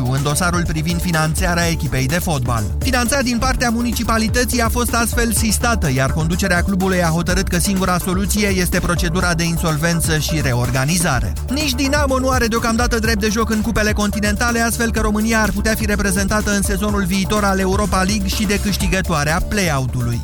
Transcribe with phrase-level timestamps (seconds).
[0.00, 2.64] oficiu în dosarul privind finanțarea echipei de fotbal.
[2.78, 7.98] Finanțarea din partea municipalității a fost astfel sistată, iar conducerea clubului a hotărât că singura
[7.98, 11.32] soluție este procedura de insolvență și reorganizare.
[11.48, 15.50] Nici Dinamo nu are deocamdată drept de joc în cupele continentale, astfel că România ar
[15.50, 20.20] putea fi reprezentată în sezonul viitor al Europa League și de câștigătoarea play-out-ului.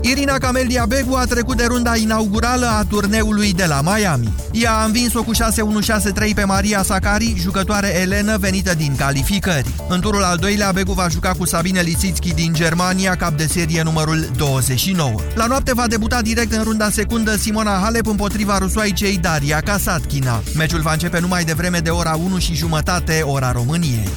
[0.00, 4.32] Irina Camelia Begu a trecut de runda inaugurală a turneului de la Miami.
[4.52, 9.74] Ea a învins-o cu 6-1-6-3 pe Maria Sakari, jucătoare elenă venită din calificări.
[9.88, 13.82] În turul al doilea, Begu va juca cu Sabine Lisitski din Germania, cap de serie
[13.82, 15.14] numărul 29.
[15.34, 20.42] La noapte va debuta direct în runda secundă Simona Halep împotriva rusoaicei Daria Kasatkina.
[20.56, 24.08] Meciul va începe numai devreme de ora 1 și jumătate, ora României.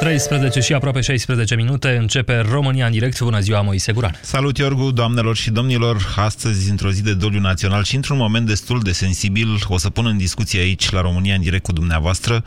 [0.00, 3.20] 13 și aproape 16 minute începe România în direct.
[3.20, 4.20] Bună ziua, Moise Guran.
[4.22, 6.14] Salut, Iorgu, doamnelor și domnilor.
[6.16, 10.06] Astăzi, într-o zi de doliu național și într-un moment destul de sensibil, o să pun
[10.06, 12.44] în discuție aici, la România în direct cu dumneavoastră,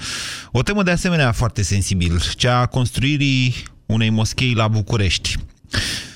[0.52, 5.36] o temă de asemenea foarte sensibil, cea a construirii unei moschei la București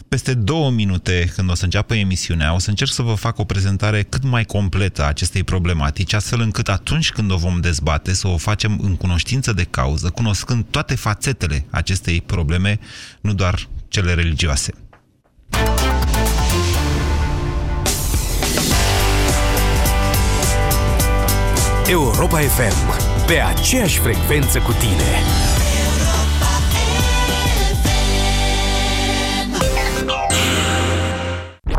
[0.10, 3.44] peste două minute, când o să înceapă emisiunea, o să încerc să vă fac o
[3.44, 8.28] prezentare cât mai completă a acestei problematici, astfel încât atunci când o vom dezbate, să
[8.28, 12.80] o facem în cunoștință de cauză, cunoscând toate fațetele acestei probleme,
[13.22, 14.74] nu doar cele religioase.
[21.88, 25.22] Europa FM, pe aceeași frecvență cu tine.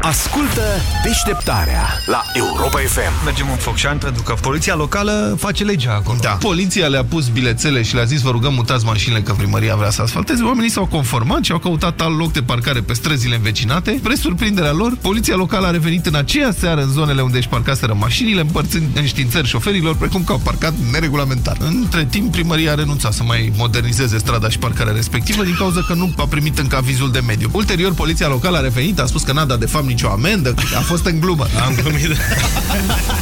[0.08, 0.62] Ascultă
[1.04, 3.24] deșteptarea la Europa FM.
[3.24, 6.18] Mergem în Focșani pentru că poliția locală face legea acolo.
[6.22, 6.30] Da.
[6.30, 10.02] Poliția le-a pus bilețele și le-a zis vă rugăm mutați mașinile că primăria vrea să
[10.02, 10.42] asfalteze.
[10.42, 13.96] Oamenii s-au conformat și au căutat alt loc de parcare pe străzile învecinate.
[13.98, 17.94] Spre surprinderea lor, poliția locală a revenit în aceea seară în zonele unde își parcaseră
[17.98, 21.56] mașinile, împărțind înștiințări șoferilor, precum că au parcat neregulamentar.
[21.60, 25.94] Între timp, primăria a renunțat să mai modernizeze strada și parcarea respectivă din cauza că
[25.94, 27.48] nu a primit încă avizul de mediu.
[27.52, 30.80] Ulterior, poliția locală a revenit, a spus că n-a dat de fapt nicio amendă, a
[30.80, 31.46] fost în glumă.
[31.66, 32.16] Am glumit.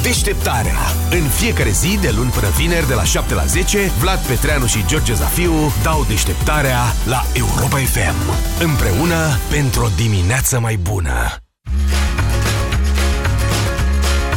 [0.02, 0.74] Deșteptarea.
[1.10, 4.84] În fiecare zi, de luni până vineri, de la 7 la 10, Vlad Petreanu și
[4.86, 8.16] George Zafiu dau deșteptarea la Europa FM.
[8.60, 11.36] Împreună pentru o dimineață mai bună.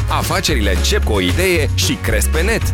[0.08, 2.74] Afacerile încep cu o idee și cresc pe net.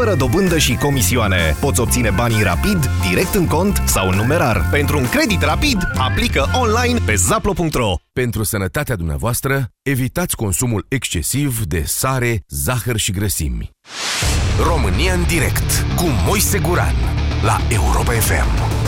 [0.09, 1.55] dobândă și comisioane.
[1.59, 4.67] Poți obține banii rapid, direct în cont sau în numerar.
[4.71, 7.93] Pentru un credit rapid, aplică online pe zaplo.ro.
[8.13, 13.69] Pentru sănătatea dumneavoastră, evitați consumul excesiv de sare, zahăr și grăsimi.
[14.63, 16.95] România în direct cu Moise Guran
[17.43, 18.80] la Europa FM.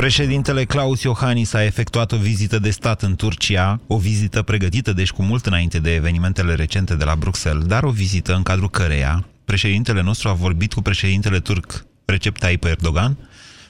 [0.00, 5.10] Președintele Claus Iohannis a efectuat o vizită de stat în Turcia, o vizită pregătită deci
[5.10, 9.26] cu mult înainte de evenimentele recente de la Bruxelles, dar o vizită în cadrul căreia
[9.44, 13.18] președintele nostru a vorbit cu președintele turc Recep Tayyip Erdogan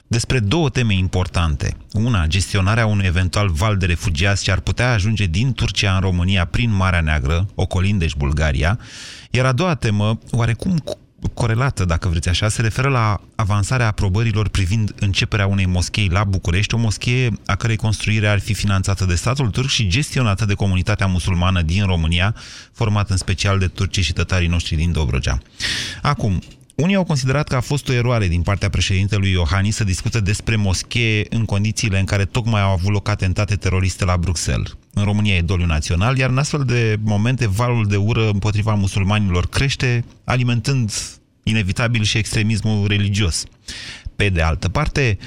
[0.07, 1.77] despre două teme importante.
[1.93, 6.45] Una, gestionarea unui eventual val de refugiați ce ar putea ajunge din Turcia în România
[6.45, 8.79] prin Marea Neagră, ocolind deci Bulgaria,
[9.31, 10.83] iar a doua temă, oarecum
[11.33, 16.73] corelată, dacă vreți așa, se referă la avansarea aprobărilor privind începerea unei moschei la București,
[16.73, 21.05] o moschee a cărei construire ar fi finanțată de statul turc și gestionată de comunitatea
[21.07, 22.35] musulmană din România,
[22.73, 25.41] formată în special de turcii și tătarii noștri din Dobrogea.
[26.01, 26.41] Acum,
[26.75, 30.55] unii au considerat că a fost o eroare din partea președintelui Iohannis să discută despre
[30.55, 34.75] moschee în condițiile în care tocmai au avut loc atentate teroriste la Bruxelles.
[34.93, 39.47] În România e doliu național, iar în astfel de momente valul de ură împotriva musulmanilor
[39.47, 40.91] crește, alimentând
[41.51, 43.43] inevitabil și extremismul religios.
[44.15, 45.17] Pe de altă parte,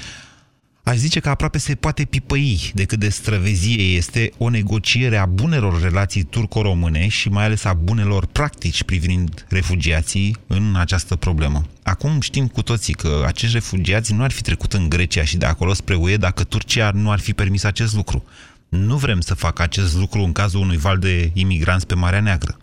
[0.85, 5.25] Aș zice că aproape se poate pipăi de cât de străvezie este o negociere a
[5.25, 11.65] bunelor relații turco-române și mai ales a bunelor practici privind refugiații în această problemă.
[11.83, 15.45] Acum știm cu toții că acești refugiați nu ar fi trecut în Grecia și de
[15.45, 18.23] acolo spre UE dacă Turcia nu ar fi permis acest lucru.
[18.69, 22.57] Nu vrem să facă acest lucru în cazul unui val de imigranți pe Marea Neagră.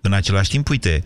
[0.00, 1.02] În același timp, uite,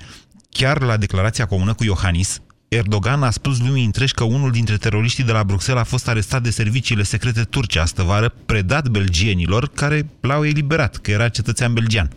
[0.59, 5.25] chiar la declarația comună cu Iohannis, Erdogan a spus lumii întregi că unul dintre teroriștii
[5.25, 10.45] de la Bruxelles a fost arestat de serviciile secrete turce astăvară, predat belgienilor care l-au
[10.45, 12.11] eliberat, că era cetățean belgian.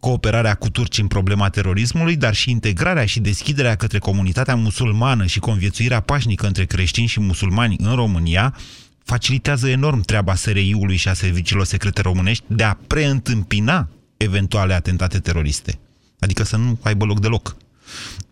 [0.00, 5.38] Cooperarea cu turci în problema terorismului, dar și integrarea și deschiderea către comunitatea musulmană și
[5.38, 8.56] conviețuirea pașnică între creștini și musulmani în România
[9.04, 15.78] facilitează enorm treaba SRI-ului și a serviciilor secrete românești de a preîntâmpina eventuale atentate teroriste.
[16.18, 17.56] Adică să nu aibă loc deloc.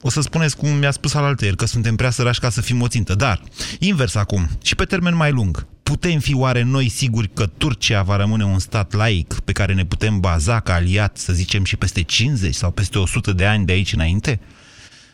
[0.01, 2.89] O să spuneți, cum mi-a spus alaltăieri, că suntem prea sărași ca să fim o
[2.89, 3.15] țintă.
[3.15, 3.43] Dar,
[3.79, 8.17] invers acum, și pe termen mai lung, putem fi oare noi siguri că Turcia va
[8.17, 12.03] rămâne un stat laic pe care ne putem baza ca aliat, să zicem, și peste
[12.03, 14.41] 50 sau peste 100 de ani de aici înainte?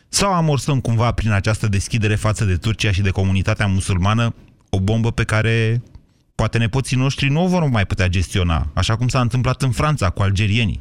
[0.09, 4.35] Sau amorsăm cumva prin această deschidere față de Turcia și de comunitatea musulmană
[4.69, 5.81] o bombă pe care
[6.35, 10.09] poate nepoții noștri nu o vor mai putea gestiona, așa cum s-a întâmplat în Franța
[10.09, 10.79] cu algerienii.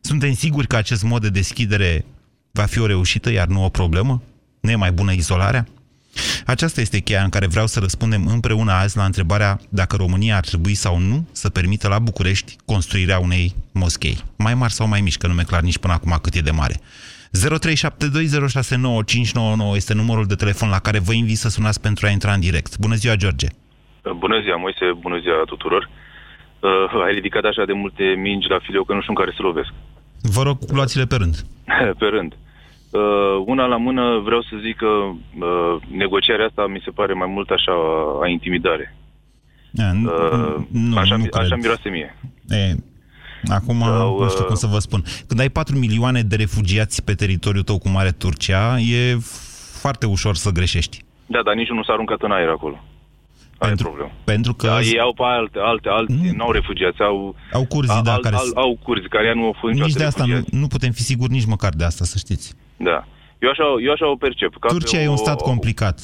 [0.00, 2.04] Suntem siguri că acest mod de deschidere
[2.50, 4.22] va fi o reușită, iar nu o problemă?
[4.60, 5.66] Nu e mai bună izolarea?
[6.46, 10.44] Aceasta este cheia în care vreau să răspundem împreună azi la întrebarea dacă România ar
[10.44, 14.16] trebui sau nu să permită la București construirea unei moschei.
[14.38, 16.50] Mai mari sau mai mici, că nu mi-e clar nici până acum cât e de
[16.50, 16.74] mare.
[17.36, 17.40] 0372069599
[19.74, 22.78] este numărul de telefon la care vă invit să sunați pentru a intra în direct.
[22.78, 23.46] Bună ziua, George!
[24.16, 25.90] Bună ziua, Moise, bună ziua tuturor!
[26.60, 29.42] Uh, ai ridicat așa de multe mingi la fileu că nu știu în care să
[29.42, 29.72] lovesc.
[30.22, 31.44] Vă rog, luați-le pe rând.
[32.00, 32.32] pe rând.
[32.90, 37.28] Uh, una la mână vreau să zic că uh, negocierea asta mi se pare mai
[37.30, 37.72] mult așa
[38.22, 38.96] a intimidare.
[39.78, 42.16] A, uh, nu, așa, nu așa miroase mie.
[42.48, 42.74] E,
[43.52, 45.02] acum Sau, nu știu cum uh, să vă spun.
[45.26, 49.16] Când ai 4 milioane de refugiați pe teritoriul tău cum are Turcia, e
[49.80, 51.04] foarte ușor să greșești.
[51.26, 52.84] Da, dar nici nu s-a aruncat în aer acolo.
[53.58, 54.10] Pentru, problemă.
[54.24, 54.66] pentru că...
[54.66, 57.34] Da, ei au pe alte, alte, alte nu au refugiați, au...
[57.52, 58.36] Au curzi, al, da, al, care...
[58.36, 61.32] Al, au curzi, care nu au fost Nici de asta nu, nu putem fi siguri
[61.32, 62.54] nici măcar de asta, să știți.
[62.76, 63.04] Da.
[63.38, 64.56] Eu așa, eu așa o percep.
[64.60, 66.00] Ca Turcia o, e un stat complicat.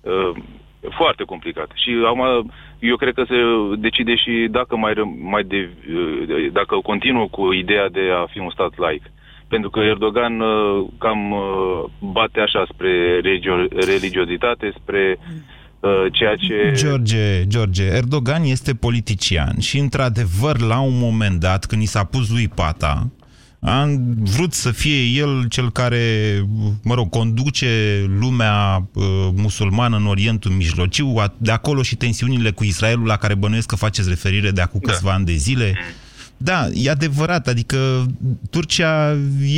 [0.00, 0.30] Uh,
[0.90, 1.70] foarte complicat.
[1.74, 3.36] Și acum eu cred că se
[3.78, 8.50] decide și dacă mai, mai de, uh, dacă continuă cu ideea de a fi un
[8.50, 9.02] stat laic.
[9.48, 15.26] Pentru că Erdogan uh, cam uh, bate așa spre regio- religiozitate, spre uh,
[16.12, 16.72] ceea ce...
[16.74, 22.30] George, George, Erdogan este politician și, într-adevăr, la un moment dat, când i s-a pus
[22.30, 23.10] lui pata,
[23.60, 23.88] a
[24.18, 25.98] vrut să fie el cel care,
[26.82, 27.68] mă rog, conduce
[28.18, 29.04] lumea uh,
[29.34, 34.08] musulmană în Orientul Mijlociu, de acolo și tensiunile cu Israelul la care bănuiesc că faceți
[34.08, 34.92] referire de acum da.
[34.92, 35.74] câțiva ani de zile.
[36.50, 37.76] Da, e adevărat, adică
[38.50, 39.10] Turcia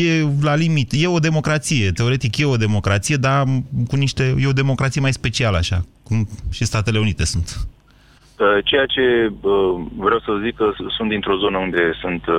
[0.05, 0.11] e
[0.43, 3.45] la limit, e o democrație, teoretic e o democrație, dar
[3.89, 7.49] cu niște, e o democrație mai specială așa, cum și Statele Unite sunt.
[7.57, 10.67] Uh, ceea ce uh, vreau să zic că
[10.97, 12.37] sunt dintr-o zonă unde sunt uh,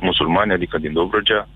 [0.00, 1.48] musulmani, adică din Dobrogea,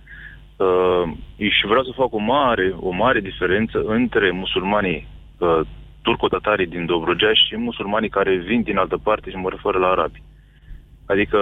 [1.59, 5.09] și vreau să fac o mare, o mare diferență între musulmanii
[6.03, 10.23] turco-tatarii din Dobrogea și musulmanii care vin din altă parte și mă refer la arabi.
[11.06, 11.38] Adică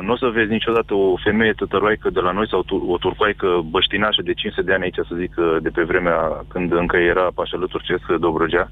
[0.00, 4.22] nu o să vezi niciodată o femeie tătăroaică de la noi sau o turcoaică băștinașă
[4.22, 8.06] de 500 de ani aici, să zic, de pe vremea când încă era pașală turcesc
[8.06, 8.68] Dobrogea,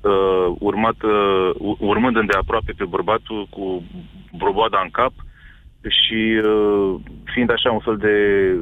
[0.00, 3.82] uh, urmat, uh, urmând îndeaproape pe bărbatul cu
[4.38, 5.12] broboada în cap
[5.88, 6.94] și uh,
[7.32, 8.14] fiind așa un fel de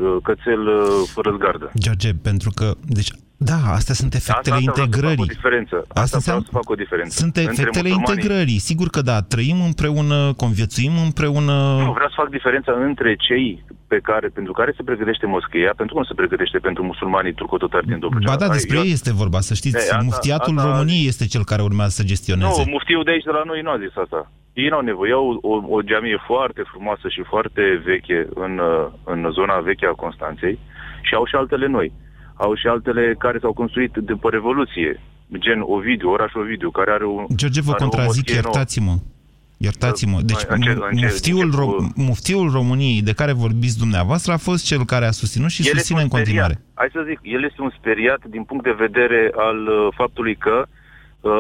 [0.03, 1.71] uh, cățel uh, fără zgardă.
[1.79, 3.11] George, pentru că, deci
[3.43, 5.17] da, astea sunt efectele asta, asta integrării.
[5.17, 5.77] Să fac o diferență.
[5.77, 7.19] Asta, asta înseamnă, să fac o diferență.
[7.23, 8.59] Sunt efectele integrării.
[8.59, 11.55] Sigur că da, trăim împreună, conviețuim împreună.
[11.87, 15.95] Nu, vreau să fac diferența între cei pe care, pentru care se pregătește moscheia, pentru
[15.95, 18.31] cum se pregătește pentru musulmanii turcototari din Dobrogea.
[18.31, 19.77] Ba da, despre ei este vorba, să știți.
[19.77, 22.63] E, asta, Muftiatul asta, României este cel care urmează să gestioneze.
[22.65, 24.31] Nu, muftiul de aici de la noi nu a zis asta.
[24.63, 25.13] Ei n-au nevoie.
[25.13, 28.61] Au o, o geamie foarte frumoasă și foarte veche în,
[29.05, 30.59] în zona veche a Constanței
[31.07, 31.89] și au și altele noi
[32.45, 35.01] au și altele care s-au construit după Revoluție,
[35.39, 37.27] gen Ovidiu, oraș Ovidiu, care are un...
[37.35, 38.95] George, vă contrazic, iertați-mă.
[39.57, 40.19] Iertați-mă.
[40.23, 40.45] Deci
[40.91, 45.69] muftiul, ro- muftiul României de care vorbiți dumneavoastră a fost cel care a susținut și
[45.69, 46.61] el susține în continuare.
[46.75, 50.57] Hai să zic, el este un speriat din punct de vedere al uh, faptului că
[50.67, 50.80] uh,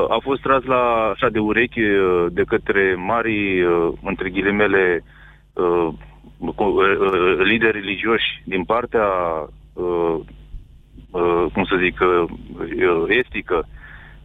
[0.08, 5.04] a fost tras la așa de urechi uh, de către mari, uh, între ghilimele,
[5.52, 5.88] uh,
[6.38, 9.08] uh, lideri religioși din partea
[9.72, 10.20] uh,
[11.10, 13.66] Uh, cum să zic, uh, estică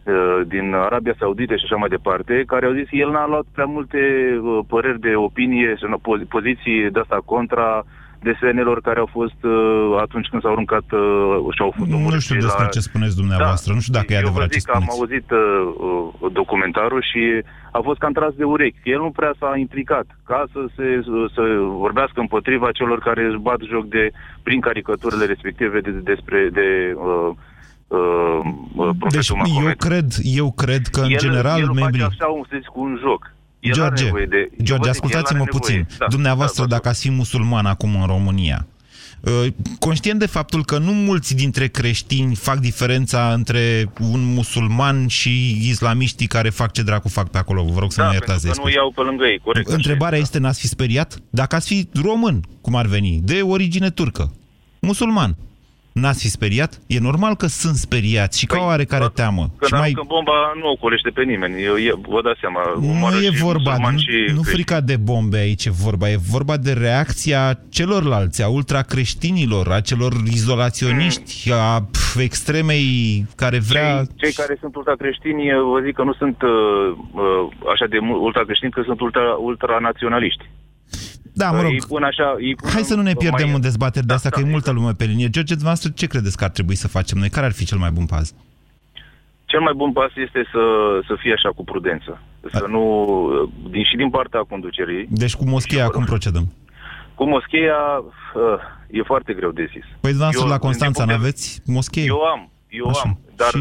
[0.04, 3.44] uh, din Arabia Saudită și așa mai departe, care au zis că el n-a luat
[3.52, 3.98] prea multe
[4.42, 7.84] uh, păreri de opinie, sau nu, pozi- poziții de asta contra
[8.30, 12.24] desenelor care au fost uh, atunci când s-au aruncat uh, și au fost Nu omorâți
[12.24, 14.68] știu la- despre ce spuneți dumneavoastră, nu știu dacă e eu adevărat vă ce zic
[14.68, 15.00] că am spuneți.
[15.00, 15.40] auzit uh,
[15.86, 17.22] uh, documentarul și
[17.78, 18.80] a fost cam tras de urechi.
[18.82, 20.86] că El nu prea s-a implicat ca să, se,
[21.34, 21.42] să
[21.84, 24.04] vorbească împotriva celor care își bat joc de,
[24.46, 26.68] prin caricaturile respective de, despre de,
[27.08, 27.30] uh,
[27.96, 28.40] uh,
[28.76, 29.78] uh, Deci profetul eu Mahomet.
[29.86, 30.08] cred,
[30.40, 32.02] eu cred că în el, general el membrii...
[32.02, 33.34] face așa un, să zic, un joc.
[33.60, 35.74] El are George, nevoie de, eu vă George, zic, ascultați-mă el are puțin.
[35.74, 35.96] nevoie.
[35.98, 38.66] Da, Dumneavoastră, da, dacă ați fi musulman acum în România,
[39.20, 39.46] uh,
[39.78, 46.26] conștient de faptul că nu mulți dintre creștini fac diferența între un musulman și islamiștii
[46.26, 47.62] care fac ce dracu fac pe acolo.
[47.64, 48.78] Vă rog să da, mă pentru iertați de că nu expresie.
[48.80, 49.68] iau pe lângă ei, corect.
[49.68, 51.18] Întrebarea este, n-ați fi speriat?
[51.30, 54.32] Dacă ați fi român, cum ar veni, de origine turcă,
[54.80, 55.36] musulman,
[56.00, 56.80] n-ați fi speriat?
[56.86, 59.44] E normal că sunt speriați și ca o oarecare teamă.
[59.46, 59.82] Păi, Când și mai...
[59.82, 61.62] aruncă bomba nu ocolește pe nimeni.
[61.62, 62.60] Eu, eu, vă dați seama.
[62.92, 64.54] omoară Nu e și vorba, musulmani nu, și nu creștini.
[64.54, 70.12] frica de bombe aici e vorba, e vorba de reacția celorlalți, a ultracreștinilor, a celor
[70.32, 73.96] izolaționiști, a pf, extremei care vrea...
[73.96, 76.50] Cei, cei care sunt ultracreștini, eu vă zic că nu sunt uh,
[77.12, 80.44] uh, așa de mult ultracreștini, că sunt ultra, ultranaționaliști.
[81.42, 83.54] Da, mă rog, Îi pun așa, îi pun hai să nu ne pierdem mai...
[83.54, 85.28] în dezbateri de asta, da, că e multă lume pe linie.
[85.34, 87.28] George, dumneavoastră, ce credeți că ar trebui să facem noi?
[87.28, 88.34] Care ar fi cel mai bun pas?
[89.44, 90.62] Cel mai bun pas este să,
[91.06, 92.22] să fie așa cu prudență.
[92.52, 92.82] Să nu,
[93.70, 95.06] din, și din partea conducerii.
[95.10, 96.46] Deci cu moscheia cum procedăm?
[97.14, 99.84] Cu moscheia uh, e foarte greu de zis.
[100.00, 102.04] Păi dumneavoastră Eu, la din Constanța punct de- n-aveți moschee?
[102.04, 103.00] Eu am, eu Așa.
[103.04, 103.52] am, dar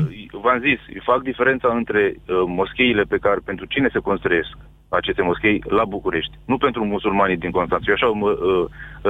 [0.44, 4.54] v-am zis, fac diferența între uh, moscheile pe care, pentru cine se construiesc
[5.02, 6.32] aceste moschei la București.
[6.46, 7.86] Nu pentru musulmanii din Constanța.
[7.88, 8.66] Eu așa mă, uh,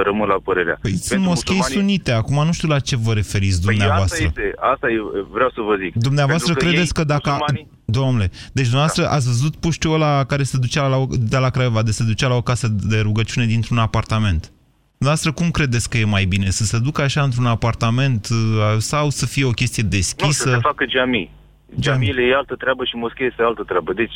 [0.08, 0.78] rămân la părerea.
[0.82, 3.78] Păi sunt pentru moschei musulmanii- sunite, acum nu știu la ce vă referiți Păi asta
[3.78, 4.24] dumneavoastră.
[4.30, 4.98] este, asta e,
[5.36, 5.92] vreau să vă zic.
[6.08, 7.30] Dumneavoastră Pentru credeți ei, că dacă...
[7.30, 8.28] musulmanii- Domnule,
[8.58, 9.10] deci dumneavoastră da.
[9.12, 12.28] ați văzut puștiul ăla care se ducea la, o- de la Craiova, de se ducea
[12.28, 14.52] la o casă de rugăciune dintr-un apartament.
[14.98, 16.50] Dumneavoastră cum credeți că e mai bine?
[16.50, 20.50] Să se ducă așa într-un apartament uh, sau să fie o chestie Nu, să deschisă?
[20.50, 21.32] se facă geamii.
[21.80, 23.94] Geamiile e altă treabă și moscheea este altă treabă.
[23.94, 24.16] Deci,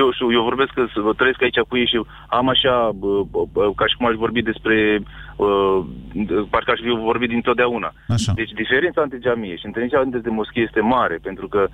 [0.00, 3.40] eu, știu, eu vorbesc că să- trăiesc aici cu ei și am așa, bă, bă,
[3.52, 5.02] bă, ca și cum aș vorbi despre,
[5.36, 5.78] uh,
[6.50, 7.92] parcă aș fi vorbit dintotdeauna.
[8.08, 8.32] Așa.
[8.34, 11.66] Deci, diferența între geamie și diferența între moschee este mare, pentru că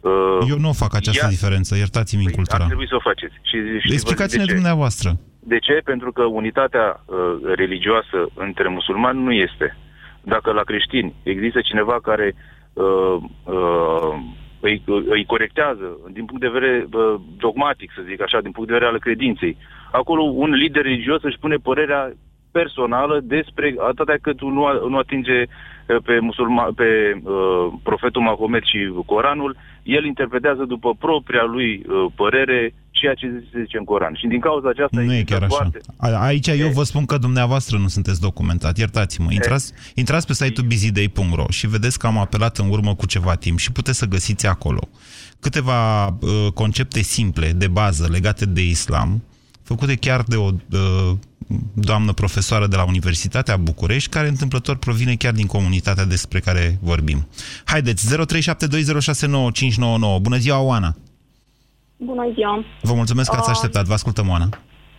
[0.00, 2.64] uh, Eu nu o fac această ea- diferență, iertați-mi în ar cultura.
[2.66, 3.34] trebui să o faceți.
[3.42, 4.60] Și, și vă Explicați-ne zic de ce.
[4.60, 5.10] dumneavoastră.
[5.52, 5.72] De ce?
[5.84, 7.16] Pentru că unitatea uh,
[7.54, 9.76] religioasă între musulmani nu este.
[10.22, 12.34] Dacă la creștini există cineva care
[12.72, 14.14] uh, uh,
[14.62, 18.74] îi, îi corectează din punct de vedere uh, dogmatic, să zic așa, din punct de
[18.74, 19.56] vedere al credinței,
[19.92, 22.12] acolo un lider religios își pune părerea
[22.52, 25.48] personală despre atâta cât nu, a- nu atinge uh,
[25.86, 26.88] pe, musulma, pe
[27.22, 33.60] uh, profetul Mahomet și Coranul, el interpretează după propria lui uh, părere ceea ce se
[33.62, 34.14] zice în Coran.
[34.14, 35.56] Și din cauza aceasta Nu e există chiar așa.
[35.56, 35.78] foarte...
[35.96, 38.78] A- Aici eu vă spun că dumneavoastră nu sunteți documentat.
[38.78, 39.32] Iertați-mă.
[39.32, 43.58] Intrați, intrați pe site-ul busyday.ro și vedeți că am apelat în urmă cu ceva timp
[43.58, 44.88] și puteți să găsiți acolo
[45.40, 49.22] câteva uh, concepte simple de bază legate de islam,
[49.62, 51.12] făcute chiar de o uh,
[51.74, 57.28] doamnă profesoară de la Universitatea București, care întâmplător provine chiar din comunitatea despre care vorbim.
[57.64, 58.20] Haideți, 0372069599.
[60.20, 60.96] Bună ziua, Oana!
[61.96, 62.64] Bună ziua!
[62.82, 63.84] Vă mulțumesc că ați Uh, așteptat.
[63.84, 64.48] Vă ascultăm, Oana.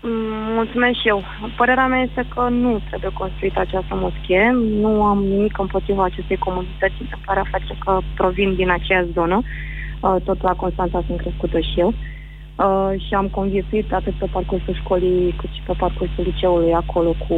[0.02, 1.24] Mm, Mulțumesc și eu.
[1.58, 4.52] Părerea mea este că nu trebuie construită această moschee.
[4.84, 6.94] Nu am nimic împotriva acestei comunități.
[7.10, 9.42] Se pare a face că provin din aceeași zonă.
[10.00, 11.88] Uh, Tot la Constanța sunt crescută și eu.
[11.88, 11.94] Uh,
[13.08, 17.36] și am conviețuit atât pe parcursul școlii cât și pe parcursul liceului acolo cu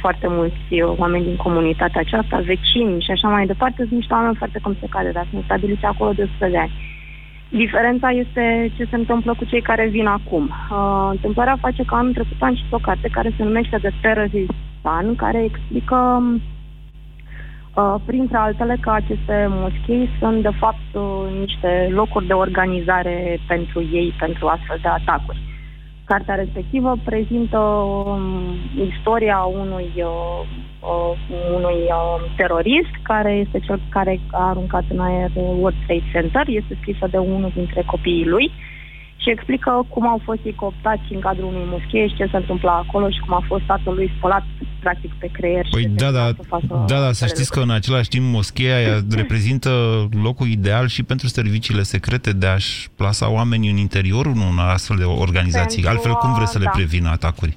[0.00, 3.76] foarte mulți uh, oameni din comunitatea aceasta, vecini și așa mai departe.
[3.76, 6.72] Sunt niște oameni foarte cum se cade, dar sunt stabiliți acolo de 100 de ani.
[7.48, 10.44] Diferența este ce se întâmplă cu cei care vin acum.
[10.70, 15.14] Uh, întâmplarea face că anul trecut am citit o carte care se numește The Terroristan,
[15.16, 16.40] care explică, uh,
[18.06, 21.02] printre altele, că aceste moschei sunt, de fapt, uh,
[21.38, 25.38] niște locuri de organizare pentru ei, pentru astfel de atacuri.
[26.04, 28.22] Cartea respectivă prezintă um,
[28.90, 30.40] istoria unui, uh,
[30.80, 31.16] uh,
[31.56, 36.76] unui uh, terorist care este cel care a aruncat în aer World Trade Center, este
[36.80, 38.52] scrisă de unul dintre copiii lui
[39.24, 42.70] și explică cum au fost ei cooptați în cadrul unei moschee și ce se întâmplă
[42.70, 44.44] acolo și cum a fost tatăl lui spălat
[44.80, 45.66] practic pe creier.
[45.70, 48.08] Păi și da, da, să facă da, da, să astfel de știți că în același
[48.08, 49.70] timp moscheea aia reprezintă
[50.22, 55.04] locul ideal și pentru serviciile secrete de a-și plasa oamenii în interiorul unor astfel de
[55.04, 55.82] organizații.
[55.82, 56.76] Pentru Altfel, cum vreți să le a- da.
[56.78, 57.56] prevină atacuri?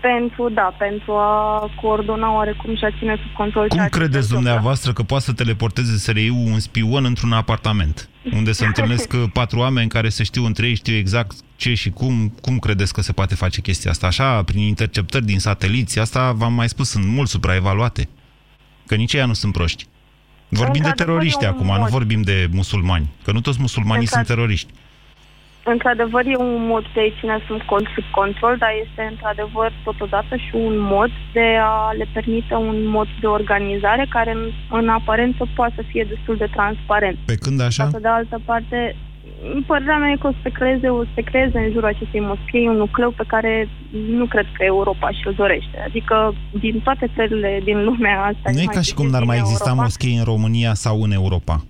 [0.00, 3.98] Pentru, da, pentru a coordona oarecum și a ține sub control Cum ceea ce se
[3.98, 4.36] credeți întâmplă.
[4.36, 8.09] dumneavoastră că poate să teleporteze SRI-ul un spion într-un apartament?
[8.32, 11.90] Unde se întâlnesc uh, patru oameni care să știu între ei, știu exact ce și
[11.90, 14.06] cum, cum credeți că se poate face chestia asta?
[14.06, 18.08] Așa, prin interceptări din sateliți, asta v-am mai spus, sunt mult supraevaluate.
[18.86, 19.86] Că nici ei nu sunt proști.
[20.48, 21.78] Vorbim de teroriști acum, mod.
[21.78, 23.08] nu vorbim de musulmani.
[23.24, 24.72] Că nu toți musulmanii sunt teroriști.
[25.64, 27.60] Într-adevăr, e un mod de a ține sub
[28.10, 33.26] control, dar este într-adevăr totodată și un mod de a le permite un mod de
[33.26, 37.18] organizare care în, în aparență poate să fie destul de transparent.
[37.24, 37.84] Pe când așa?
[37.92, 38.96] Dar, de altă parte,
[39.66, 42.20] părerea mea e că o să se creeze, o să se creeze în jurul acestei
[42.20, 43.68] moschei un nucleu pe care
[44.18, 45.82] nu cred că Europa și-l dorește.
[45.86, 48.50] Adică din toate țările din lumea asta...
[48.52, 51.64] Nu e ca și cum n-ar mai exista Europa, moschei în România sau în Europa.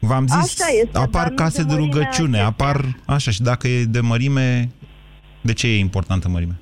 [0.00, 2.46] V-am zis, așa este, apar case de, de rugăciune, acestea.
[2.46, 4.70] apar așa și dacă e de mărime,
[5.40, 6.58] de ce e importantă mărimea?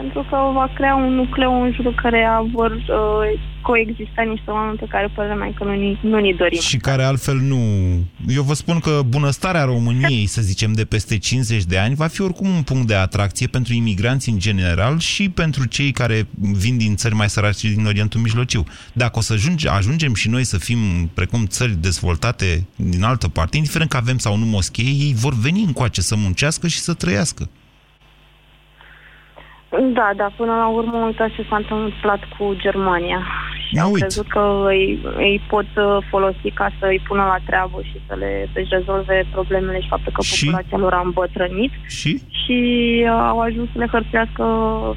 [0.00, 4.86] Pentru că va crea un nucleu în jurul care vor uh, coexista niște oameni pe
[4.88, 6.60] care părerea mea că nu ni, nu ni dorim.
[6.60, 7.58] Și care altfel nu...
[8.28, 12.22] Eu vă spun că bunăstarea României, să zicem, de peste 50 de ani, va fi
[12.22, 16.96] oricum un punct de atracție pentru imigranți în general și pentru cei care vin din
[16.96, 18.64] țări mai săraci din Orientul Mijlociu.
[18.92, 20.78] Dacă o să ajunge, ajungem și noi să fim
[21.14, 25.62] precum țări dezvoltate din altă parte, indiferent că avem sau nu moschei, ei vor veni
[25.62, 27.48] încoace să muncească și să trăiască.
[29.70, 33.20] Da, da, până la urmă uitați ce s-a întâmplat cu Germania.
[33.68, 37.78] Și au crezut că îi, îi pot uh, folosi ca să îi pună la treabă
[37.82, 40.44] și să le să rezolve problemele și faptul că și?
[40.44, 41.72] populația lor a îmbătrânit.
[41.86, 42.22] Și?
[42.44, 42.58] Și
[43.04, 44.44] uh, au ajuns să le hărțească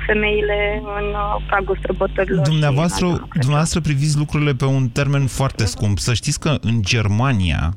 [0.07, 2.45] femeile în uh, pragul străbătărilor.
[2.45, 5.97] Dumneavoastră, dumneavoastră priviți lucrurile pe un termen foarte scump.
[5.97, 7.69] Să știți că în Germania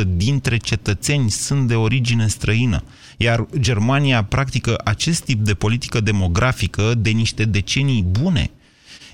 [0.00, 2.82] 20% dintre cetățeni sunt de origine străină.
[3.22, 8.50] Iar Germania practică acest tip de politică demografică de niște decenii bune.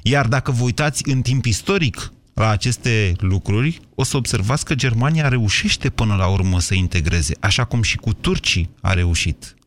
[0.02, 5.28] Iar dacă vă uitați în timp istoric la aceste lucruri, o să observați că Germania
[5.28, 9.54] reușește până la urmă să integreze, așa cum și cu turcii a reușit.
[9.54, 9.58] 0372069599.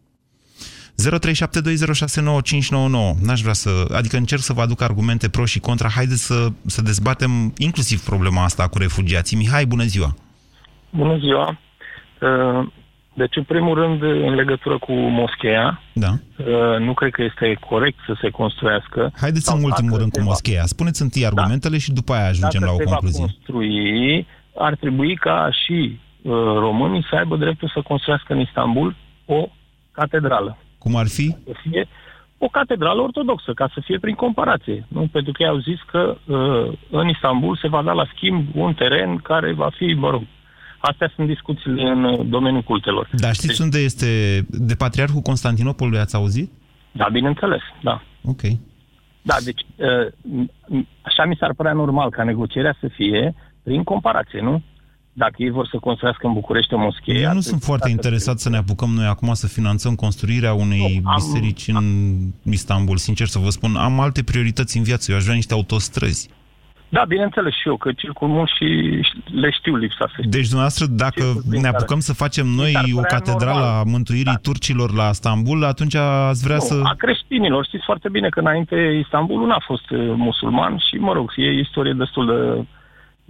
[3.21, 3.85] N-aș vrea să...
[3.93, 5.89] Adică încerc să vă aduc argumente pro și contra.
[5.89, 9.37] Haideți să, să dezbatem inclusiv problema asta cu refugiații.
[9.37, 10.15] Mihai, bună ziua!
[10.89, 11.59] Bună ziua!
[13.19, 16.11] Uh, deci, în primul rând, în legătură cu moscheea, da.
[16.37, 19.11] Uh, nu cred că este corect să se construiască.
[19.15, 20.65] Haideți în ultimul rând cu moscheea.
[20.65, 21.83] Spuneți întâi argumentele da.
[21.83, 23.25] și după aia ajungem Dacă la o concluzie.
[23.25, 26.31] Dacă se va construi, ar trebui ca și uh,
[26.65, 29.47] românii să aibă dreptul să construiască în Istanbul o
[29.91, 30.57] catedrală.
[30.77, 31.35] Cum ar fi?
[31.45, 31.87] Să fie
[32.37, 34.85] o catedrală ortodoxă, ca să fie prin comparație.
[34.87, 35.07] Nu?
[35.11, 38.73] Pentru că ei au zis că uh, în Istanbul se va da la schimb un
[38.73, 40.23] teren care va fi, mă rog,
[40.79, 43.09] Astea sunt discuțiile în uh, domeniul cultelor.
[43.11, 44.07] Dar știți deci, unde este?
[44.49, 46.51] De Patriarhul Constantinopolului ați auzit?
[46.91, 48.01] Da, bineînțeles, da.
[48.23, 48.41] Ok.
[49.21, 54.61] Da, deci uh, așa mi s-ar părea normal ca negocierea să fie prin comparație, nu?
[55.13, 57.19] Dacă ei vor să construiască în București o moschee...
[57.19, 61.09] Eu nu sunt foarte interesat să ne apucăm noi acum să finanțăm construirea unei nu,
[61.09, 62.97] am, biserici în Istanbul.
[62.97, 65.11] Sincer să vă spun, am alte priorități în viață.
[65.11, 66.29] Eu aș vrea niște autostrăzi.
[66.89, 68.65] Da, bineînțeles și eu, că circul mult și
[69.41, 73.83] le știu lipsa să Deci, dumneavoastră, dacă ne apucăm să facem noi o catedrală a
[73.83, 74.41] mântuirii da.
[74.41, 76.81] turcilor la Istanbul, atunci ați vrea nu, să...
[76.83, 77.65] a creștinilor.
[77.65, 81.93] Știți foarte bine că înainte Istanbulul n-a fost uh, musulman și, mă rog, e istorie
[81.93, 82.67] destul de,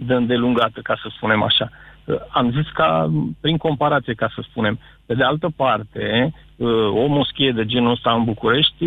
[0.06, 1.70] de îndelungată, ca să spunem așa.
[2.04, 4.78] Uh, am zis ca, prin comparație, ca să spunem.
[5.06, 6.68] Pe de altă parte, uh,
[7.02, 8.84] o moschie de genul ăsta în București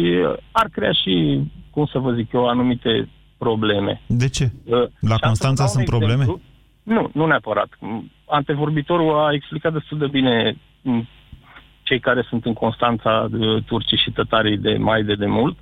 [0.51, 3.09] ar crea și, cum să vă zic eu, anumite
[3.43, 4.01] probleme.
[4.07, 4.45] De ce?
[4.65, 6.23] Uh, La Constanța sunt probleme?
[6.23, 6.41] Exemplu.
[6.83, 7.69] Nu, nu neapărat.
[8.27, 11.07] Antevorbitorul a explicat destul de bine mm,
[11.83, 13.27] cei care sunt în Constanța,
[13.65, 15.57] turcii și tătarii de mai de demult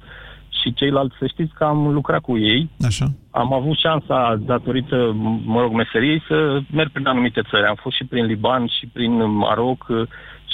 [0.62, 2.70] și ceilalți, să știți că am lucrat cu ei.
[2.86, 3.06] Așa.
[3.32, 5.12] Am avut șansa, datorită,
[5.46, 7.66] mă rog, meseriei, să merg prin anumite țări.
[7.66, 9.86] Am fost și prin Liban, și prin Maroc,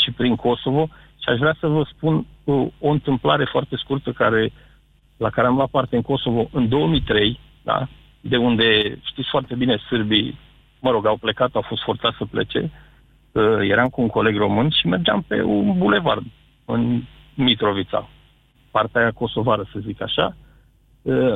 [0.04, 0.90] și prin Kosovo
[1.22, 4.67] și aș vrea să vă spun o, o întâmplare foarte scurtă care uh,
[5.18, 7.88] la care am luat parte în Kosovo în 2003, da?
[8.22, 10.40] de unde știți foarte bine sârbii,
[10.80, 12.72] mă rog, au plecat, au fost forțați să plece.
[13.32, 16.26] Uh, eram cu un coleg român și mergeam pe un bulevard
[16.66, 17.04] în
[17.34, 18.10] Mitrovița,
[18.72, 20.36] partea aia kosovară, să zic așa.
[21.02, 21.36] Uh,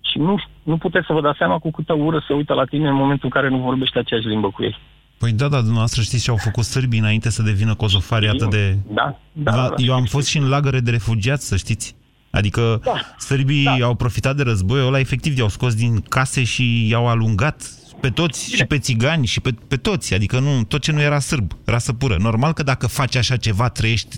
[0.00, 2.88] și nu, nu puteți să vă dați seama cu câtă ură se uită la tine
[2.88, 4.76] în momentul în care nu vorbește aceeași limbă cu ei.
[5.18, 8.76] Păi da, da, dumneavoastră știți ce au făcut sârbii înainte să devină kosofari atât de...
[8.88, 11.96] Da, da, da, Eu am fost și în lagăre de refugiați, să știți.
[12.32, 12.92] Adică da.
[13.18, 13.84] sârbii da.
[13.84, 17.62] au profitat de războiul ăla, efectiv i-au scos din case și i-au alungat
[18.00, 18.56] pe toți Bine.
[18.56, 21.92] și pe țigani și pe, pe toți, adică nu, tot ce nu era sârb, rasă
[21.92, 22.16] pură.
[22.18, 24.16] Normal că dacă faci așa ceva, trăiești,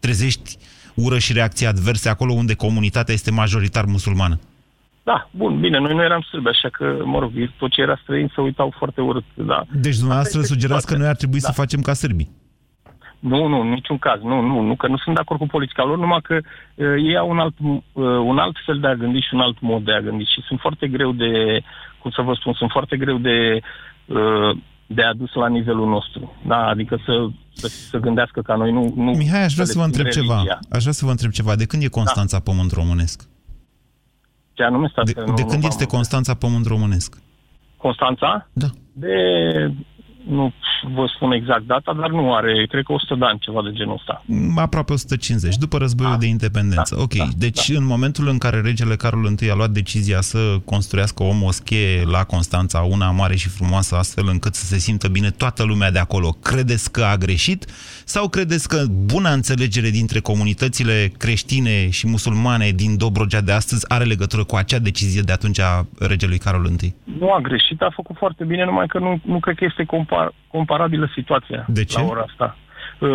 [0.00, 0.56] trezești
[0.94, 4.38] ură și reacții adverse acolo unde comunitatea este majoritar musulmană.
[5.02, 8.32] Da, bun, bine, noi nu eram sârbi, așa că, mă rog, tot ce era străin
[8.34, 9.64] se uitau foarte urât, da.
[9.72, 11.46] Deci dumneavoastră sugerați că noi ar trebui da.
[11.46, 12.30] să facem ca sârbii.
[13.18, 15.84] Nu, nu, în niciun caz, nu, nu, nu, că nu sunt de acord cu politica
[15.84, 19.20] lor, numai că uh, ei au un alt, uh, un alt fel de a gândi
[19.20, 21.60] și un alt mod de a gândi și sunt foarte greu de,
[21.98, 23.60] cum să vă spun, sunt foarte greu de,
[24.06, 28.92] uh, de adus la nivelul nostru, da, adică să, să, să gândească ca noi, nu...
[28.96, 30.34] nu Mihai, aș vrea să vă le întreb țin ceva.
[30.34, 30.58] religia.
[30.70, 31.54] Aș vrea să vă întreb ceva.
[31.56, 33.28] De când e Constanța pământ românesc?
[34.52, 35.14] Ce anume stați?
[35.14, 37.18] De, nu- de nu când v-am- este Constanța pământ românesc?
[37.76, 38.48] Constanța?
[38.52, 38.66] Da.
[38.92, 39.12] De,
[40.30, 40.52] nu
[40.94, 43.94] vă spun exact data, dar nu are, cred că 100 de ani, ceva de genul
[43.94, 44.22] ăsta.
[44.26, 46.96] Mm, Aproape 150, după războiul de independență.
[46.98, 51.32] ok, deci în momentul în care regele Carol I a luat decizia să construiască o
[51.32, 55.90] moschee la Constanța, una mare și frumoasă, astfel încât să se simtă bine toată lumea
[55.90, 57.64] de acolo, credeți că a greșit?
[58.04, 64.04] Sau credeți că buna înțelegere dintre comunitățile creștine și musulmane din Dobrogea de astăzi are
[64.04, 66.94] legătură cu acea decizie de atunci a regelui Carol I?
[67.18, 69.84] Nu a greșit, a făcut foarte bine, numai că nu, nu cred că este
[70.18, 71.98] compar, comparabilă situația De ce?
[71.98, 72.56] la ora asta.
[72.98, 73.08] Uh,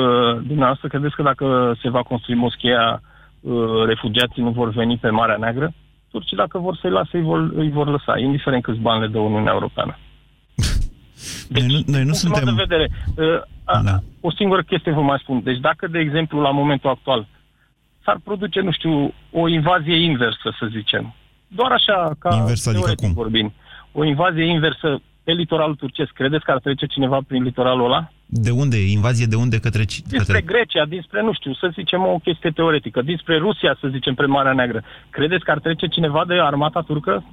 [0.48, 3.02] dumneavoastră credeți că dacă se va construi moscheea,
[3.40, 5.74] uh, refugiații nu vor veni pe Marea Neagră?
[6.12, 9.20] Turcii, dacă vor să-i lase, îi vor, îi vor lăsa, indiferent câți bani le dă
[9.20, 9.98] Uniunea Europeană.
[11.50, 12.56] Noi nu, noi nu Punctul meu suntem...
[12.56, 14.00] de vedere, uh, a, Da.
[14.22, 15.44] o singură chestie vă mai spun.
[15.44, 17.28] Deci dacă, de exemplu, la momentul actual
[18.06, 21.14] s-ar produce, nu știu, o invazie inversă, să zicem,
[21.48, 23.16] doar așa, ca Inversă, adică teoretic cum?
[23.24, 23.52] vorbind,
[23.92, 28.12] o invazie inversă pe litoralul turcesc, credeți că ar trece cineva prin litoralul ăla?
[28.26, 28.78] De unde?
[28.78, 29.84] Invazie de unde către...
[29.86, 30.54] ci- Dinspre către...
[30.54, 34.54] Grecia, dinspre, nu știu, să zicem o chestie teoretică, dinspre Rusia, să zicem, spre Marea
[34.54, 34.84] Neagră.
[35.10, 37.24] Credeți că ar trece cineva de armata turcă?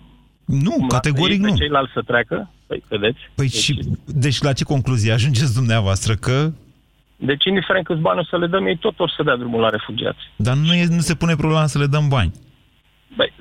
[0.45, 1.57] Nu, Cum categoric lasă ei nu.
[1.57, 2.51] Pe ceilalți să treacă?
[2.67, 3.19] Păi, vedeți?
[3.35, 6.15] Păi și, deci la ce concluzie ajungeți dumneavoastră?
[6.15, 6.53] Că,
[7.17, 9.69] Deci, indiferent câți bani o să le dăm, ei tot or să dea drumul la
[9.69, 10.19] refugiați.
[10.37, 12.33] dar nu, e, nu se pune problema să le dăm bani.
[13.17, 13.33] Băi,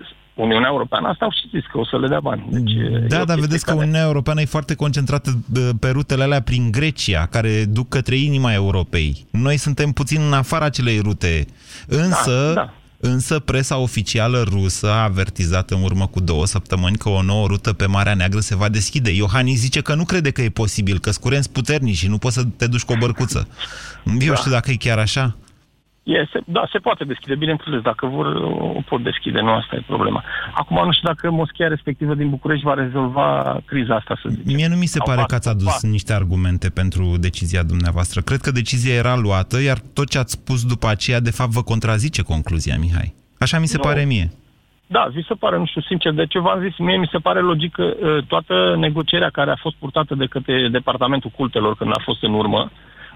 [0.41, 2.45] Uniunea Europeană asta au și zis că o să le dea bani.
[2.51, 5.71] Deci, e o Da, dar chestie vedeți că care- Uniunea Europeană e foarte concentrată bă,
[5.79, 9.25] pe rutele alea prin Grecia, care duc către inima Europei.
[9.31, 11.45] Noi suntem puțin în afara acelei rute.
[11.87, 12.73] Însă, Da, da.
[13.09, 17.73] însă presa oficială rusă a avertizat în urmă cu două săptămâni că o nouă rută
[17.73, 19.11] pe Marea Neagră se va deschide.
[19.11, 22.43] Iohannis zice că nu crede că e posibil, că scurenți puternici și nu poți să
[22.57, 23.47] te duci cu o bărcuță.
[24.19, 24.35] Eu Da.
[24.35, 25.35] știu dacă e chiar așa.
[26.15, 28.25] E, se, da, se poate deschide, bineînțeles, dacă vor,
[28.75, 30.23] o pot deschide, nu asta e problema.
[30.53, 34.45] Acum nu știu dacă moschea respectivă din București va rezolva criza asta, să zic.
[34.55, 35.91] Mie nu mi se Sau pare va că ați adus scăpa.
[35.91, 38.21] niște argumente pentru decizia dumneavoastră.
[38.21, 41.61] Cred că decizia era luată, iar tot ce ați spus după aceea, de fapt, vă
[41.61, 43.13] contrazice concluzia, Mihai.
[43.39, 43.83] Așa mi se Nu.
[43.83, 44.31] pare mie.
[44.87, 47.39] Da, vi se pare, nu știu, sincer, de ce v-am zis, mie mi se pare
[47.39, 52.01] logic că uh, toată negocierea care a fost purtată de către Departamentul Cultelor când a
[52.03, 52.71] fost în urmă,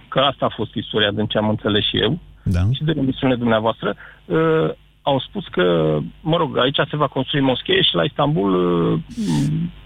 [0.08, 2.60] că asta a fost istoria din ce am înțeles și eu, Da.
[2.72, 4.70] și de emisiunile dumneavoastră, uh,
[5.02, 8.54] au spus că, mă rog, aici se va construi moschee și la Istanbul...
[8.94, 9.00] Uh,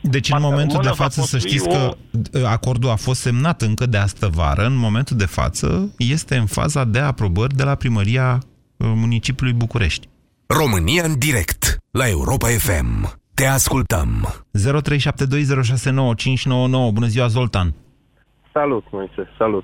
[0.01, 1.95] Deci, în partea momentul de română va față, să construi știți că
[2.33, 4.65] uh, acordul a fost semnat încă de astă vară.
[4.65, 8.39] În momentul de față, este în faza de aprobări de la primăria uh,
[8.95, 10.07] municipiului București.
[10.47, 13.19] România în direct la Europa FM.
[13.33, 14.27] Te ascultăm.
[14.57, 14.61] 0372069599.
[16.93, 17.73] Bună ziua, Zoltan!
[18.53, 19.63] Salut, Moise, salut.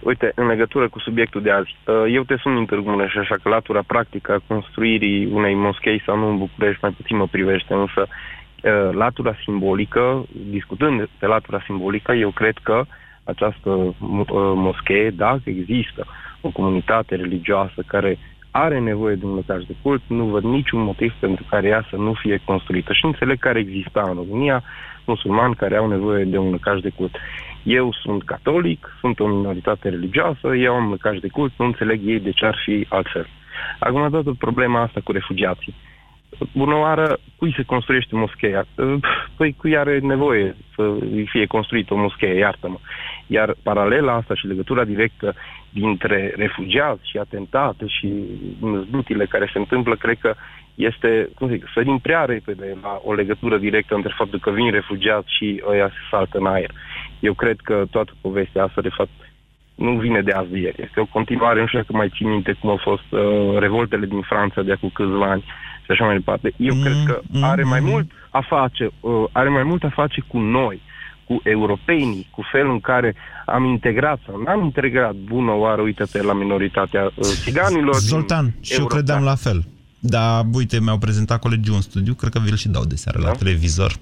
[0.00, 3.36] Uite, în legătură cu subiectul de azi, uh, eu te sun din Târgu Mureș, așa
[3.42, 7.74] că latura practică a construirii unei moschei sau nu în București mai puțin mă privește,
[7.74, 12.84] însă uh, latura simbolică, discutând de latura simbolică, eu cred că
[13.24, 16.06] această mo- uh, moschee, dacă există
[16.40, 18.18] o comunitate religioasă care
[18.50, 21.96] are nevoie de un lăcaș de cult, nu văd niciun motiv pentru care ea să
[21.96, 22.92] nu fie construită.
[22.92, 24.62] Și înțeleg că ar exista în România
[25.10, 27.14] musulmani care au nevoie de un lăcaș de cult.
[27.62, 32.20] Eu sunt catolic, sunt o minoritate religioasă, eu am lăcaș de cult, nu înțeleg ei
[32.20, 33.26] de ce ar fi altfel.
[33.78, 35.74] Acum, dată problema asta cu refugiații.
[36.52, 38.64] Bună oară, cui se construiește moscheea?
[39.36, 42.78] Păi cui are nevoie să îi fie construită o moschee, iartă-mă.
[43.26, 45.34] Iar paralela asta și legătura directă
[45.70, 48.08] dintre refugiați și atentate și
[48.84, 50.34] zbutile care se întâmplă, cred că
[50.88, 55.36] este, cum zic, sărim prea repede la o legătură directă între faptul că vin refugiați
[55.36, 56.70] și ăia se saltă în aer.
[57.20, 59.10] Eu cred că toată povestea asta, de fapt,
[59.74, 60.82] nu vine de azi de ieri.
[60.82, 64.20] Este o continuare, nu știu dacă mai țin minte cum au fost uh, revoltele din
[64.20, 65.44] Franța de acum câțiva ani
[65.84, 66.52] și așa mai departe.
[66.56, 70.20] Eu mm, cred că are mai mult a face, uh, are mai mult a face
[70.26, 70.82] cu noi,
[71.24, 73.14] cu europenii, cu felul în care
[73.46, 77.94] am integrat sau n-am integrat bună oară, uite-te la minoritatea uh, țiganilor.
[77.94, 78.94] Zoltan, din și eu Europa.
[78.94, 79.64] credeam la fel.
[80.02, 83.26] Da, uite, mi-au prezentat colegii un studiu, cred că vi-l și dau de seară Da.
[83.26, 83.92] la televizor,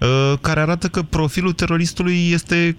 [0.00, 2.76] uh, care arată că profilul teroristului este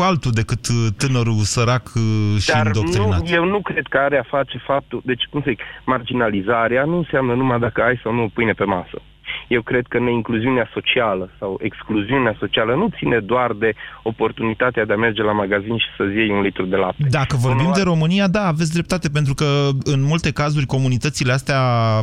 [0.00, 3.20] altul decât uh, tânărul sărac uh, și Dar indoctrinat.
[3.20, 6.96] nu, eu nu cred că are a face faptul, deci cum să zic, marginalizarea nu
[6.96, 9.02] înseamnă numai dacă ai sau nu pâine pe masă.
[9.48, 14.96] Eu cred că neincluziunea socială sau excluziunea socială nu ține doar de oportunitatea de a
[14.96, 17.06] merge la magazin și să-ți iei un litru de lapte.
[17.10, 21.60] Dacă vorbim de România, da, aveți dreptate, pentru că în multe cazuri comunitățile astea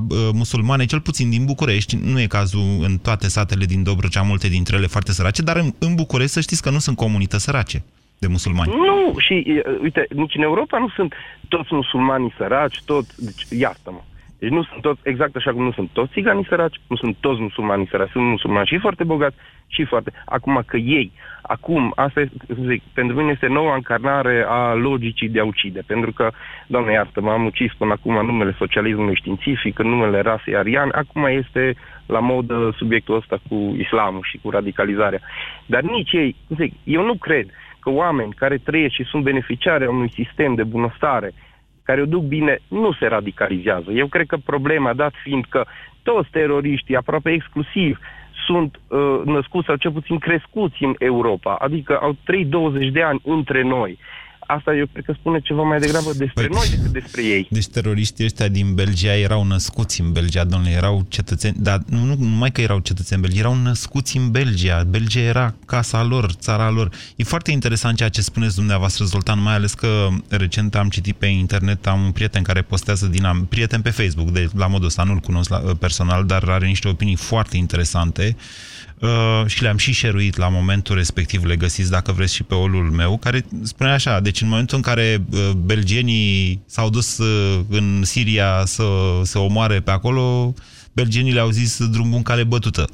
[0.09, 4.47] uh, musulmane, cel puțin din București, nu e cazul în toate satele din Dobrogea, multe
[4.47, 7.83] dintre ele foarte sărace, dar în, în București să știți că nu sunt comunități sărace
[8.17, 8.71] de musulmani.
[8.71, 11.13] Nu, și uh, uite, nici în Europa nu sunt
[11.47, 14.01] toți musulmanii săraci, tot, deci iartă-mă.
[14.45, 17.41] Deci nu sunt toți, exact așa cum nu sunt toți țiganii săraci, nu sunt toți
[17.41, 19.36] musulmanii săraci, sunt musulmani și foarte bogați
[19.67, 20.12] și foarte...
[20.25, 22.36] Acum că ei, acum, asta este,
[22.67, 26.31] zic, pentru mine este noua încarnare a logicii de a ucide, pentru că,
[26.67, 31.25] doamne iartă, m-am ucis până acum în numele socialismului științific, în numele rasei arian, acum
[31.25, 35.19] este la modă subiectul ăsta cu islamul și cu radicalizarea.
[35.65, 37.47] Dar nici ei, zic, eu nu cred
[37.79, 41.31] că oameni care trăiesc și sunt beneficiari a unui sistem de bunăstare,
[41.85, 43.91] care o duc bine, nu se radicalizează.
[43.91, 45.65] Eu cred că problema, dat fiind că
[46.03, 47.99] toți teroriștii, aproape exclusiv,
[48.45, 53.61] sunt uh, născuți sau cel puțin crescuți în Europa, adică au 3-20 de ani între
[53.61, 53.97] noi.
[54.47, 57.47] Asta eu cred că spune ceva mai degrabă despre păi, noi decât despre ei.
[57.49, 62.15] Deci teroriștii ăștia din Belgia erau născuți în Belgia, domnule, erau cetățeni, dar nu, nu
[62.19, 64.84] numai că erau cetățeni Belgia, erau născuți în Belgia.
[64.84, 66.89] Belgia era casa lor, țara lor.
[67.15, 71.25] E foarte interesant ceea ce spuneți dumneavoastră, Zoltan, mai ales că recent am citit pe
[71.25, 75.03] internet, am un prieten care postează din am, prieten pe Facebook, de la modul ăsta,
[75.03, 78.74] nu-l cunosc la, personal, dar are niște opinii foarte interesante uh,
[79.45, 83.17] și le-am și șeruit la momentul respectiv, le găsiți dacă vreți și pe olul meu,
[83.17, 88.63] care spune așa, deci în momentul în care uh, belgenii s-au dus uh, în Siria
[88.65, 88.84] să
[89.23, 90.53] se omoare pe acolo,
[90.93, 92.89] belgenii le-au zis drum bun cale bătută.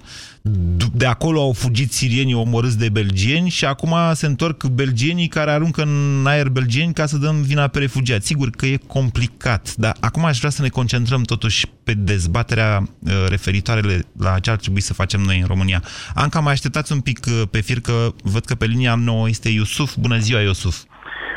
[0.94, 5.82] De acolo au fugit sirienii omorâți de belgieni și acum se întorc belgienii care aruncă
[5.82, 8.28] în aer belgieni ca să dăm vina pe refugiați.
[8.28, 13.12] Sigur că e complicat, dar acum aș vrea să ne concentrăm totuși pe dezbaterea uh,
[13.30, 13.82] referitoare
[14.20, 15.82] la ce ar trebui să facem noi în România.
[16.16, 19.50] Anca, mai așteptați un pic uh, pe fir că văd că pe linia nouă este
[19.50, 19.96] Iusuf.
[19.96, 20.76] Bună ziua, Iusuf!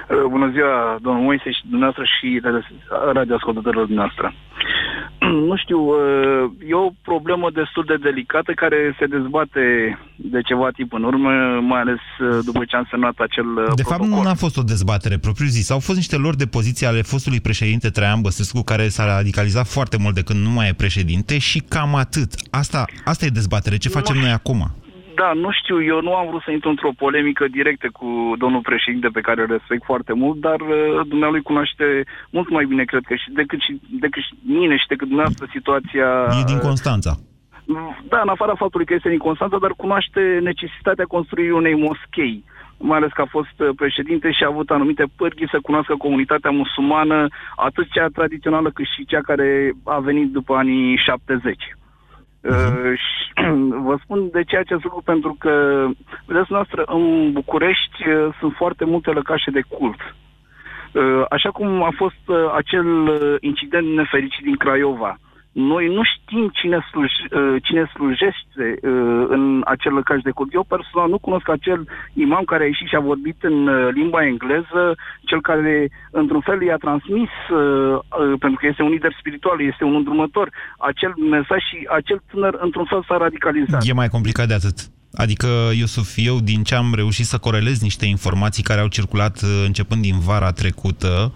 [0.08, 2.40] Uh, bună ziua, domnul Moise și dumneavoastră și
[3.12, 4.34] radioascultătorilor dumneavoastră.
[5.50, 9.62] nu știu, uh, e o problemă destul de delicată care se dezbate
[10.16, 13.82] de ceva timp în urmă, mai ales uh, după ce am semnat acel uh, De
[13.82, 14.08] protocol.
[14.08, 15.70] fapt, nu a fost o dezbatere propriu zis.
[15.70, 19.96] Au fost niște lor de poziție ale fostului președinte Traian Băsescu, care s-a radicalizat foarte
[20.00, 22.30] mult de când nu mai e președinte și cam atât.
[22.50, 23.76] Asta, asta e dezbatere.
[23.76, 24.70] Ce facem nu, noi acum?
[25.14, 29.09] Da, nu știu, eu nu am vrut să intru într-o polemică directă cu domnul președinte
[29.09, 31.85] pe care îl respect foarte mult, dar uh, dumnealui cunoaște
[32.31, 36.09] mult mai bine, cred că, și decât, și, decât și mine și decât dumneavoastră situația...
[36.40, 37.12] E din Constanța.
[38.09, 42.44] Da, în afara faptului că este din Constanța, dar cunoaște necesitatea construirii unei moschei
[42.79, 46.50] mai ales că a fost uh, președinte și a avut anumite pârghii să cunoască comunitatea
[46.50, 51.57] musulmană, atât cea tradițională cât și cea care a venit după anii 70.
[52.44, 52.94] Uh-huh.
[52.96, 53.33] și
[53.88, 55.87] vă spun de ce acest lucru, pentru că,
[56.26, 60.00] vedeți noastră, în București uh, sunt foarte multe lăcașe de cult.
[60.92, 62.87] Uh, așa cum a fost uh, acel
[63.40, 65.18] incident nefericit din Craiova,
[65.54, 70.54] noi nu știm cine, sluj, uh, cine slujește uh, în acel lăcaș de cult.
[70.54, 74.26] Eu personal nu cunosc acel imam care a ieșit și a vorbit în uh, limba
[74.26, 74.84] engleză,
[75.24, 77.32] cel care într-un fel i-a transmis,
[78.38, 82.84] pentru că este un lider spiritual, este un îndrumător, acel mesaj și acel tânăr într-un
[82.84, 83.86] fel s-a radicalizat.
[83.86, 84.78] E mai complicat de atât.
[85.14, 90.02] Adică, Iosuf, eu din ce am reușit să corelez niște informații care au circulat începând
[90.02, 91.32] din vara trecută,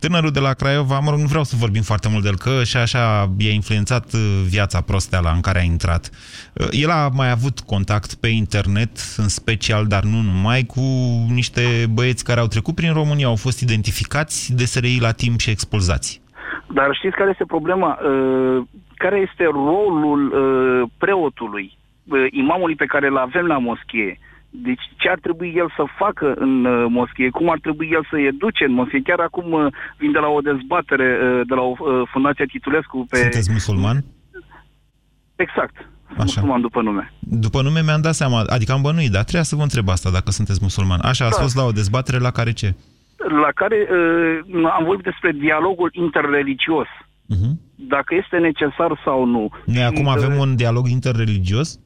[0.00, 2.64] Tânărul de la Craiova, mă rog, nu vreau să vorbim foarte mult de el, că
[2.64, 6.10] și așa i-a influențat uh, viața prosteala în care a intrat.
[6.52, 10.80] Uh, el a mai avut contact pe internet, în special, dar nu numai, cu
[11.34, 15.50] niște băieți care au trecut prin România, au fost identificați de SRI la timp și
[15.50, 16.20] expulzați.
[16.74, 17.98] Dar știți care este problema?
[18.02, 18.62] Uh,
[18.96, 20.20] care este rolul
[20.98, 21.76] preotului,
[22.30, 24.18] imamului pe care îl avem la moschie?
[24.50, 28.18] Deci ce ar trebui el să facă în uh, moschie, cum ar trebui el să
[28.18, 29.00] educe în moschie.
[29.04, 29.66] Chiar acum uh,
[29.98, 33.16] vin de la o dezbatere uh, de la o uh, fundație Titulescu pe...
[33.16, 34.04] Sunteți musulman?
[35.36, 35.76] Exact.
[36.08, 36.22] Așa.
[36.22, 37.12] Musulman după nume.
[37.20, 40.30] După nume mi-am dat seama, adică am bănuit, dar trebuia să vă întreb asta dacă
[40.30, 41.00] sunteți musulman.
[41.02, 41.42] Așa, ați da.
[41.42, 42.74] fost la o dezbatere la care ce?
[43.16, 46.86] La care uh, am vorbit despre dialogul interreligios.
[47.34, 47.52] Uh-huh.
[47.74, 49.48] Dacă este necesar sau nu.
[49.64, 51.78] Noi acum avem un dialog interreligios?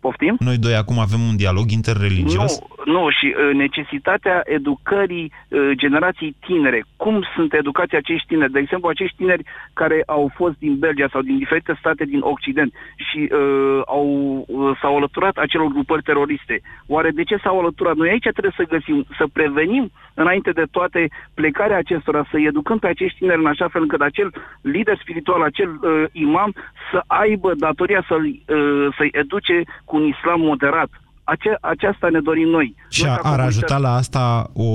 [0.00, 0.36] Poftim?
[0.38, 2.60] Noi doi acum avem un dialog interreligios?
[2.84, 6.84] Nu, nu și uh, necesitatea educării uh, generației tinere.
[6.96, 8.52] Cum sunt educați acești tineri?
[8.52, 12.72] De exemplu, acești tineri care au fost din Belgia sau din diferite state din Occident
[12.96, 14.06] și uh, au,
[14.48, 16.60] uh, s-au alăturat acelor grupări teroriste.
[16.86, 17.96] Oare de ce s-au alăturat?
[17.96, 22.86] Noi aici trebuie să găsim, să prevenim înainte de toate plecarea acestora, să educăm pe
[22.86, 26.54] acești tineri în așa fel încât acel lider spiritual, acel uh, imam
[26.90, 30.90] să aibă datoria să-i, uh, să-i educe cu un islam moderat.
[31.34, 32.74] Ace- aceasta ne dorim noi.
[32.90, 34.68] Și Noi a, ca ar comunitate- ajuta la asta o,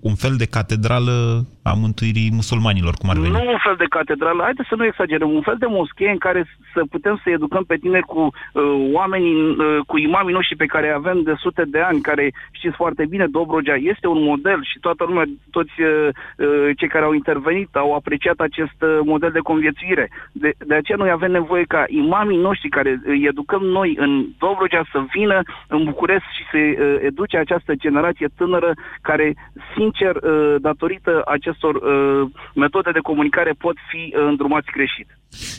[0.00, 1.16] un fel de catedrală
[1.62, 3.32] a mântuirii musulmanilor, cum ar veni?
[3.32, 6.40] Nu un fel de catedrală, haideți să nu exagerăm, un fel de moschee în care
[6.74, 10.88] să putem să educăm pe tineri cu uh, oamenii, uh, cu imamii noștri pe care
[10.90, 15.04] avem de sute de ani, care știți foarte bine, Dobrogea este un model și toată
[15.08, 20.10] lumea, toți uh, uh, cei care au intervenit au apreciat acest uh, model de conviețuire.
[20.32, 24.82] De, de aceea noi avem nevoie ca imamii noștri care îi educăm noi în Dobrogea
[24.92, 29.34] să vină în București și să uh, educe această generație tânără care,
[29.76, 35.08] sincer, uh, datorită acestor uh, metode de comunicare pot fi uh, îndrumați greșit.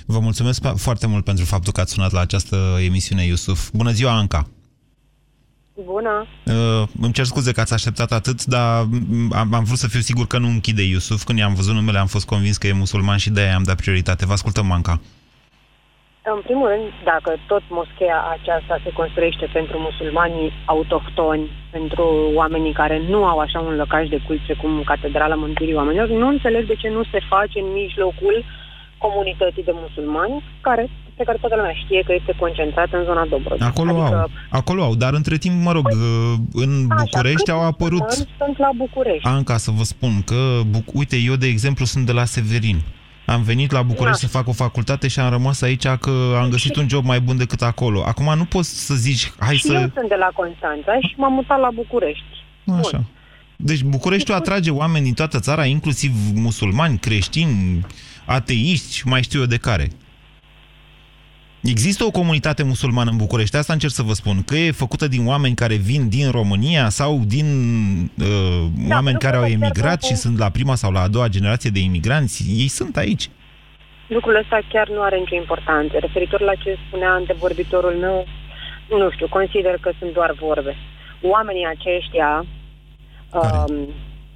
[0.05, 3.59] Vă mulțumesc pa- foarte mult pentru faptul că ați sunat la această emisiune, Iusuf.
[3.73, 4.47] Bună ziua, Anca!
[5.85, 6.25] Bună.
[6.45, 9.99] Uh, îmi cer scuze că ați așteptat atât, dar m, am, am vrut să fiu
[9.99, 11.23] sigur că nu închide Iusuf.
[11.23, 14.25] Când i-am văzut numele, am fost convins că e musulman și de-aia am dat prioritate.
[14.25, 14.99] Vă ascultăm, Anca.
[16.35, 21.45] În primul rând, dacă tot moscheea aceasta se construiește pentru musulmanii autohtoni,
[21.77, 22.05] pentru
[22.41, 26.63] oamenii care nu au așa un lăcaș de cult precum Catedrala Mântuirii Oamenilor, nu înțeleg
[26.67, 28.35] de ce nu se face în mijlocul
[28.97, 33.65] comunității de musulmani, care, pe care toată lumea știe că este concentrată în zona Dobrogea.
[33.65, 38.09] Acolo adică, au, acolo au, dar între timp, mă rog, uh, în București au apărut...
[38.09, 39.27] musulmani Sunt la București.
[39.27, 40.41] Anca, să vă spun că,
[40.73, 42.79] Buc- uite, eu, de exemplu, sunt de la Severin.
[43.27, 44.27] Am venit la București Da.
[44.27, 47.37] să fac o facultate și am rămas aici că am găsit un job mai bun
[47.37, 48.03] decât acolo.
[48.05, 49.73] Acum nu poți să zici, hai și să...
[49.73, 52.23] eu sunt de la Constanța și m-am mutat la București.
[52.77, 53.03] Așa.
[53.55, 57.85] Deci Bucureștiul atrage oameni din toată țara, inclusiv musulmani, creștini,
[58.25, 59.87] ateiști, mai știu eu de care.
[61.69, 65.27] Există o comunitate musulmană în București, asta încerc să vă spun, că e făcută din
[65.27, 67.47] oameni care vin din România sau din
[68.19, 71.07] uh, Da, oameni care au lucrurile emigrat chiar și sunt la prima sau la a
[71.07, 72.45] doua generație de imigranți.
[72.57, 73.29] Ei sunt aici.
[74.07, 75.97] Lucrul ăsta chiar nu are nicio importanță.
[75.99, 78.25] Referitor la ce spunea antevorbitorul meu,
[78.89, 80.75] nu știu, consider că sunt doar vorbe.
[81.21, 82.45] Oamenii aceștia,
[83.31, 83.87] um,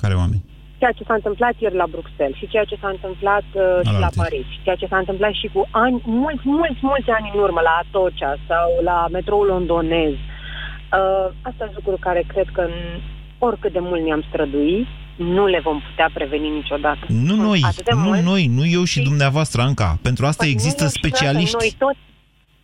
[0.01, 0.43] Care oameni?
[0.81, 3.97] Ceea ce s-a întâmplat ieri la Bruxelles și ceea ce s-a întâmplat uh, și la
[3.97, 4.21] Alaltă.
[4.21, 7.61] Paris, și ceea ce s-a întâmplat și cu ani, mulți, mulți, mulți ani în urmă,
[7.69, 12.99] la Atocha sau la metroul londonez, uh, astea sunt lucruri care cred că n-
[13.47, 17.03] oricât de mult ne-am strădui, nu le vom putea preveni niciodată.
[17.07, 19.89] Nu Sunt noi, atât de nu mulți noi, nu eu și dumneavoastră, Anca.
[20.07, 21.55] Pentru asta Păi există nu, și frate, specialiști.
[21.59, 21.99] Noi toți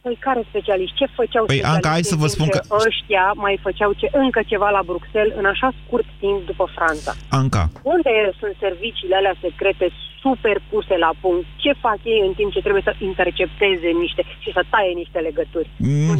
[0.08, 0.96] Păi care specialiști?
[1.00, 3.56] Ce făceau Păi, Anca, hai specialiștii să vă în spun timp că- ce ăștia mai
[3.66, 7.12] făceau ce, încă ceva la Bruxelles în așa scurt timp după Franța?
[7.40, 7.64] Anca,
[7.96, 9.86] Unde sunt serviciile alea secrete
[10.24, 11.46] super puse la punct?
[11.64, 15.70] Ce fac ei în timp ce trebuie să intercepteze niște și să taie niște legături?
[15.78, 16.18] Mm,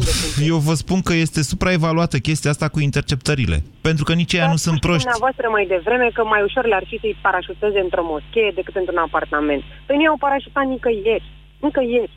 [0.52, 3.56] Eu vă spun că este supraevaluată chestia asta cu interceptările.
[3.88, 5.02] Pentru că nici ea nu sunt proști.
[5.02, 9.62] Dumneavoastră mai devreme că mai ușor le-ar fi să-i parașuteze într-o moschee decât într-un apartament.
[9.86, 11.26] Păi nu i-au parașutat nicăieri.
[11.66, 12.10] Nicăieri.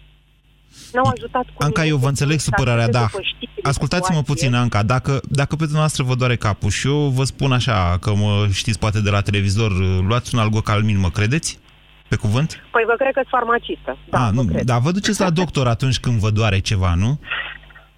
[0.93, 3.07] N-au ajutat cu Anca, eu vă înțeleg supărarea, da.
[3.61, 7.97] Ascultați-mă puțin, Anca, dacă, dacă pe dumneavoastră vă doare capul și eu vă spun așa,
[8.01, 9.71] că mă știți poate de la televizor,
[10.07, 11.59] luați un algocalmin, mă credeți?
[12.07, 12.63] Pe cuvânt?
[12.71, 13.97] Păi vă cred că sunt farmacistă.
[14.09, 17.19] Da, A, nu, dar vă duceți la doctor atunci când vă doare ceva, nu?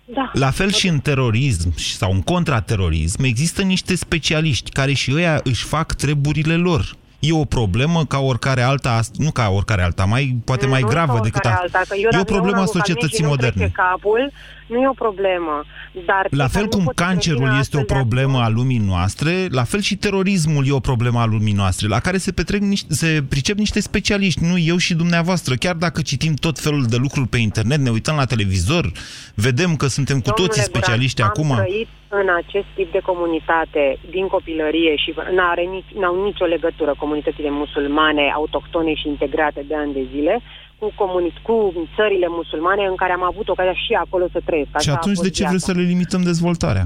[0.05, 0.31] Da.
[0.33, 5.63] La fel și în terorism sau în contraterorism există niște specialiști care și ăia își
[5.63, 6.95] fac treburile lor.
[7.29, 11.13] E o problemă ca oricare alta, nu ca oricare alta, mai poate mai Nu gravă
[11.13, 11.59] ca decât oricare a...
[11.61, 13.61] alta, că eu E dacă o problemă iau a un societății alcalmin și nu-mi moderne.
[13.61, 14.31] trece capul,
[14.67, 15.63] nu e o problemă.
[16.05, 18.03] Dar La pe fel care nu cum pot să cancerul prevină este o astfel de
[18.03, 21.99] problemă a lumii noastre, la fel și terorismul e o problemă a lumii noastre, la
[21.99, 25.55] care se petrec niște, se pricep niște specialiști, nu eu și dumneavoastră.
[25.55, 28.91] Chiar dacă citim tot felul de lucruri pe internet, ne uităm la televizor,
[29.35, 31.51] vedem că suntem cu toții Domnule specialiști Guran, acum.
[31.51, 31.87] Am trăit
[32.21, 38.31] în acest tip de comunitate din copilărie și n-are nici, n-au nicio legătură comunitățile musulmane,
[38.35, 40.41] autohtone și integrate de ani de zile
[40.83, 41.55] cu, comuni- cu
[41.97, 44.69] țările musulmane în care am avut ocazia și acolo să trăiesc.
[44.69, 45.51] Și Așa a atunci fost de ce viața.
[45.51, 46.85] vreți să le limităm dezvoltarea?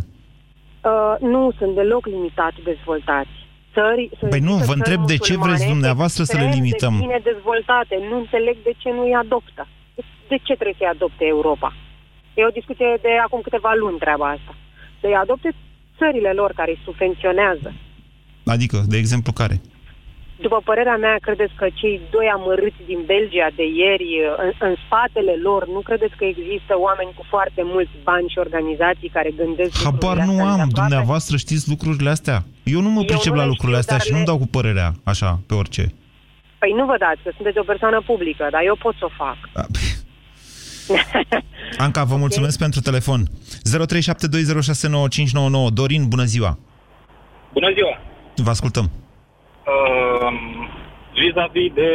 [0.91, 3.36] Uh, nu sunt deloc limitat dezvoltați.
[3.75, 6.43] Țări, sunt Păi nu, există vă țări întreb de ce musulmane vreți dumneavoastră să le
[6.43, 6.93] extrem limităm?
[6.97, 7.95] De bine dezvoltate.
[8.10, 9.63] Nu înțeleg de ce nu îi adoptă.
[10.31, 11.69] De ce trebuie să-i adopte Europa?
[12.38, 14.51] E o discuție de acum câteva luni treaba asta.
[15.01, 15.49] Să-i adopte
[15.99, 17.69] țările lor care îi subvenționează.
[18.55, 19.55] Adică, de exemplu, care?
[20.45, 24.08] După părerea mea, credeți că cei doi amărâți din Belgia de ieri,
[24.43, 29.10] în, în spatele lor, nu credeți că există oameni cu foarte mulți bani și organizații
[29.10, 32.38] care gândesc Habar nu am, dumneavoastră știți lucrurile astea.
[32.63, 35.83] Eu nu mă pricep la lucrurile astea și nu-mi dau cu părerea așa, pe orice.
[36.60, 39.38] Păi nu vă dați, că sunteți o persoană publică, dar eu pot să o fac.
[41.85, 42.67] Anca, vă mulțumesc okay.
[42.67, 43.21] pentru telefon.
[45.69, 45.73] 0372069599.
[45.73, 46.58] Dorin, bună ziua!
[47.54, 48.00] Bună ziua!
[48.35, 48.85] Vă ascultăm.
[49.67, 50.06] Uh,
[51.22, 51.90] vis-a-vis de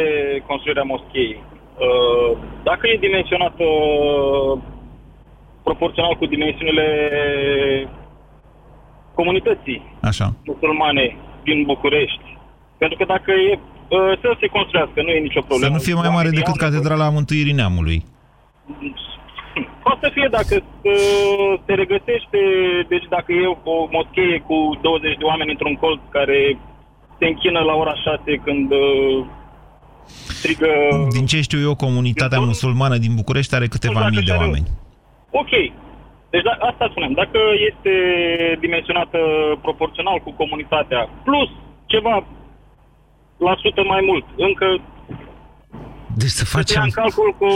[0.47, 1.43] construirea moscheii.
[1.43, 4.59] Uh, dacă e dimensionată uh,
[5.63, 6.87] proporțional cu dimensiunile
[9.13, 10.27] comunității Așa.
[10.45, 12.37] musulmane din București.
[12.77, 15.65] Pentru că dacă e uh, să se construiască, nu e nicio problemă.
[15.65, 17.99] Să nu fie mai mare decât Catedrala Mântuirii Neamului.
[19.83, 22.39] Poate să fie dacă uh, se regăsește,
[22.87, 26.57] deci dacă e o moschee cu 20 de oameni într-un colț care
[27.23, 29.25] se închină la ora 6 când uh,
[30.37, 30.71] strigă...
[31.17, 34.67] Din ce știu eu, comunitatea musulmană din București are câteva mii de oameni.
[35.41, 35.53] Ok.
[36.33, 37.11] Deci da, asta spunem.
[37.21, 37.93] Dacă este
[38.59, 39.19] dimensionată
[39.61, 41.49] proporțional cu comunitatea, plus
[41.85, 42.15] ceva
[43.37, 44.67] la sută mai mult, încă
[46.15, 46.81] deci să facem...
[46.83, 47.47] În calcul cu...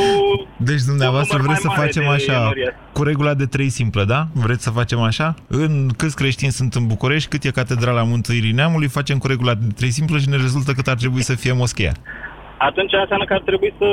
[0.58, 2.52] Deci dumneavoastră vreți să facem așa,
[2.94, 4.28] cu regula de trei simplă, da?
[4.34, 5.34] Vreți să facem așa?
[5.48, 9.66] În câți creștini sunt în București, cât e Catedrala Mântuirii Neamului, facem cu regula de
[9.76, 11.94] trei simplă și ne rezultă cât ar trebui să fie moscheea.
[12.60, 13.86] Atunci înseamnă că ar trebui să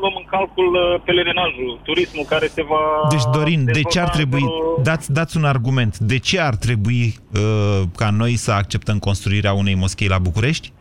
[0.00, 3.08] luăm în calcul uh, pelerinajul, turismul care se va...
[3.10, 4.44] Deci, Dorin, de ce ar trebui...
[4.82, 5.98] Dați, dați un argument.
[5.98, 10.72] De ce ar trebui uh, ca noi să acceptăm construirea unei moschei la București?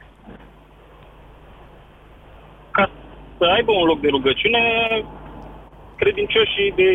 [3.46, 4.62] Să aibă un loc de rugăciune
[6.02, 6.90] credincioșii de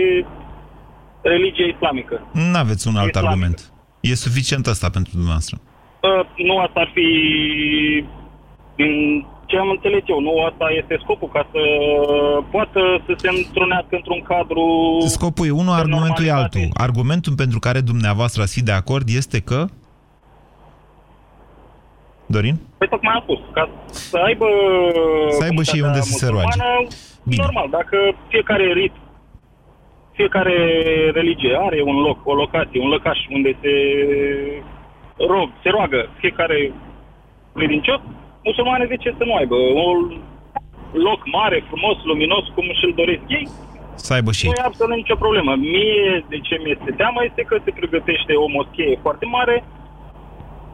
[1.32, 2.16] religie islamică.
[2.32, 3.30] Nu aveți un alt islamică.
[3.30, 3.58] argument.
[4.00, 5.56] E suficient asta pentru dumneavoastră.
[5.60, 7.08] Uh, nu asta ar fi
[8.80, 8.92] din
[9.50, 11.62] ce am înțeles eu, nu asta este scopul, ca să
[12.50, 14.64] poată să se întrunească într-un cadru...
[15.06, 16.68] Scopul e unul, argumentul e altul.
[16.74, 19.66] Argumentul pentru care dumneavoastră ați fi de acord este că
[22.34, 22.56] Dorin?
[22.78, 24.46] Păi tocmai am spus, ca să aibă...
[25.38, 26.58] Să aibă și unde să se roage.
[27.30, 27.42] Bine.
[27.42, 27.96] Normal, dacă
[28.28, 28.92] fiecare rit,
[30.12, 30.56] fiecare
[31.18, 33.74] religie are un loc, o locație, un lăcaș unde se
[35.32, 36.72] rog, se roagă fiecare
[37.54, 38.00] credincios,
[38.44, 39.54] musulmane de ce să nu aibă?
[39.54, 40.20] Un
[40.92, 43.48] loc mare, frumos, luminos, cum și-l doresc ei,
[43.94, 45.52] să aibă și Nu e absolut nicio problemă.
[45.54, 49.64] Mie, de ce mi-este teamă, este că se pregătește o moschee foarte mare,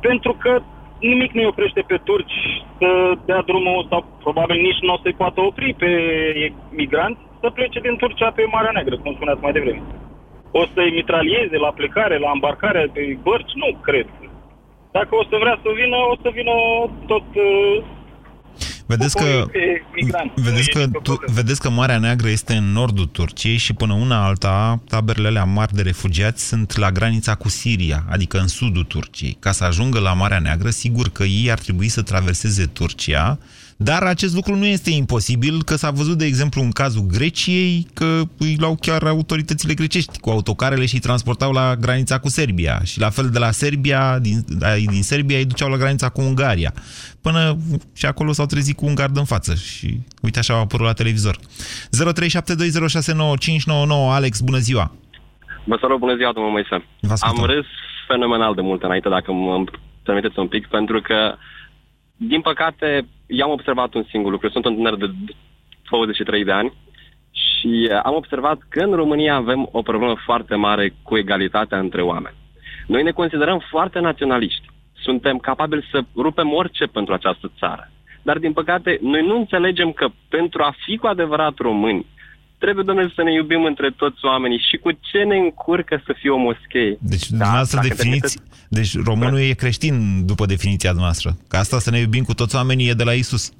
[0.00, 0.62] pentru că
[1.00, 2.38] nimic nu oprește pe turci
[2.78, 2.88] să
[3.24, 5.90] dea drumul, sau probabil nici nu o să-i poată opri pe
[6.70, 9.82] migranți, să plece din Turcia pe Marea Neagră, cum spuneați mai devreme.
[10.50, 13.52] O să-i mitralieze la plecare, la îmbarcare pe bărci?
[13.54, 14.06] Nu cred.
[14.92, 16.52] Dacă o să vrea să vină, o să vină
[17.06, 17.82] tot uh,
[18.86, 19.46] Vedeți că,
[20.34, 24.82] vedeți, că, tu, vedeți că Marea Neagră este în nordul Turciei și până una alta,
[24.88, 29.36] taberele alea mari de refugiați sunt la granița cu Siria, adică în sudul Turciei.
[29.40, 33.38] Ca să ajungă la Marea Neagră, sigur că ei ar trebui să traverseze Turcia,
[33.76, 38.22] dar acest lucru nu este imposibil, că s-a văzut, de exemplu, în cazul Greciei, că
[38.38, 42.80] îi luau chiar autoritățile grecești cu autocarele și îi transportau la granița cu Serbia.
[42.84, 44.44] Și la fel de la Serbia, din,
[44.86, 46.72] din Serbia îi duceau la granița cu Ungaria.
[47.22, 47.56] Până
[47.94, 50.92] și acolo s-au trezit cu un gard în față și uite așa au apărut la
[50.92, 51.36] televizor.
[51.36, 51.38] 0372069599
[54.10, 54.92] Alex, bună ziua!
[55.64, 56.84] Vă salut, bună ziua, domnul Moise.
[57.20, 57.66] Am râs
[58.08, 59.64] fenomenal de mult înainte, dacă mă
[60.02, 61.34] permiteți un pic, pentru că
[62.16, 64.48] din păcate, i-am observat un singur lucru.
[64.48, 65.10] Sunt un tânăr de
[65.90, 66.72] 23 de ani
[67.30, 72.36] și am observat că în România avem o problemă foarte mare cu egalitatea între oameni.
[72.86, 74.70] Noi ne considerăm foarte naționaliști.
[74.92, 77.90] Suntem capabili să rupem orice pentru această țară.
[78.22, 82.06] Dar, din păcate, noi nu înțelegem că pentru a fi cu adevărat români,
[82.58, 86.30] trebuie, domnule, să ne iubim între toți oamenii și cu ce ne încurcă să fie
[86.30, 86.96] o moschee.
[87.00, 88.38] Deci, da, dumneavoastră definiți...
[88.68, 91.36] Deci, românul e creștin după definiția noastră.
[91.48, 93.52] Că asta să ne iubim cu toți oamenii e de la Isus.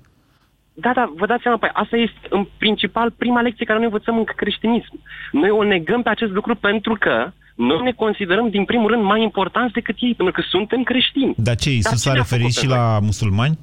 [0.74, 4.18] Da, da, vă dați seama, păi asta este în principal prima lecție care noi învățăm
[4.18, 5.00] în creștinism.
[5.32, 9.22] Noi o negăm pe acest lucru pentru că noi ne considerăm din primul rând mai
[9.22, 11.34] importanți decât ei, pentru că suntem creștini.
[11.36, 13.58] Dar ce, Isus s-a referit și la musulmani?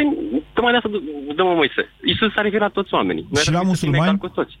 [0.00, 0.90] Păi, tocmai de asta,
[1.36, 3.26] domnul Moise, Isus s-a referit la toți oamenii.
[3.30, 4.18] Noi și la musulmani?
[4.18, 4.58] Cu toți.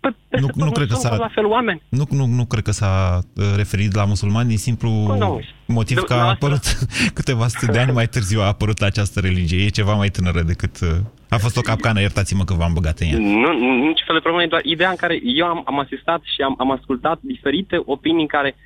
[0.00, 1.82] Păi, nu, nu, cred că s-a, la fel oameni.
[1.88, 6.14] Nu, nu, nu cred că s-a uh, referit la musulmani din simplu nu, motiv că
[6.14, 6.64] a apărut
[7.18, 9.64] câteva sute de ani mai târziu a apărut această religie.
[9.64, 10.80] E ceva mai tânără decât...
[10.80, 10.88] Uh,
[11.28, 13.18] a fost o capcană, iertați-mă că v-am băgat în ea.
[13.18, 16.42] Nu, nu nici fel de problemă, doar ideea în care eu am, am asistat și
[16.42, 18.56] am, am ascultat diferite opinii care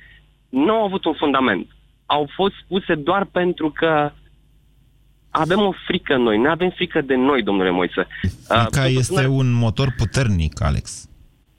[0.49, 1.67] nu au avut un fundament.
[2.05, 4.11] Au fost spuse doar pentru că
[5.41, 8.07] avem o frică noi, nu avem frică de noi, domnule Moise.
[8.47, 11.09] Frica uh, este un motor puternic, Alex.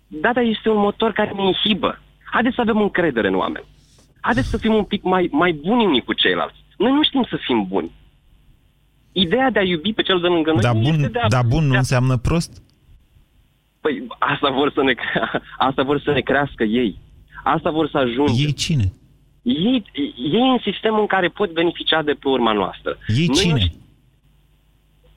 [0.07, 2.01] Da, dar este un motor care ne inhibă.
[2.25, 3.65] Haideți să avem încredere în oameni.
[4.21, 6.57] Haideți să fim un pic mai, mai buni unii cu ceilalți.
[6.77, 7.91] Noi nu știm să fim buni.
[9.13, 11.29] Ideea de a iubi pe cel de lângă noi da bun, este de a...
[11.29, 11.77] Da bun nu a...
[11.77, 12.63] înseamnă prost?
[13.81, 14.95] Păi asta vor să ne,
[15.69, 16.99] asta vor să ne crească ei.
[17.45, 18.33] Asta vor să ajungă.
[18.37, 18.93] Ei cine?
[19.47, 19.85] Ei,
[20.17, 22.99] ei în sistemul în care pot beneficia de pe urma noastră.
[23.07, 23.53] Ei Noi cine?
[23.53, 23.85] Nu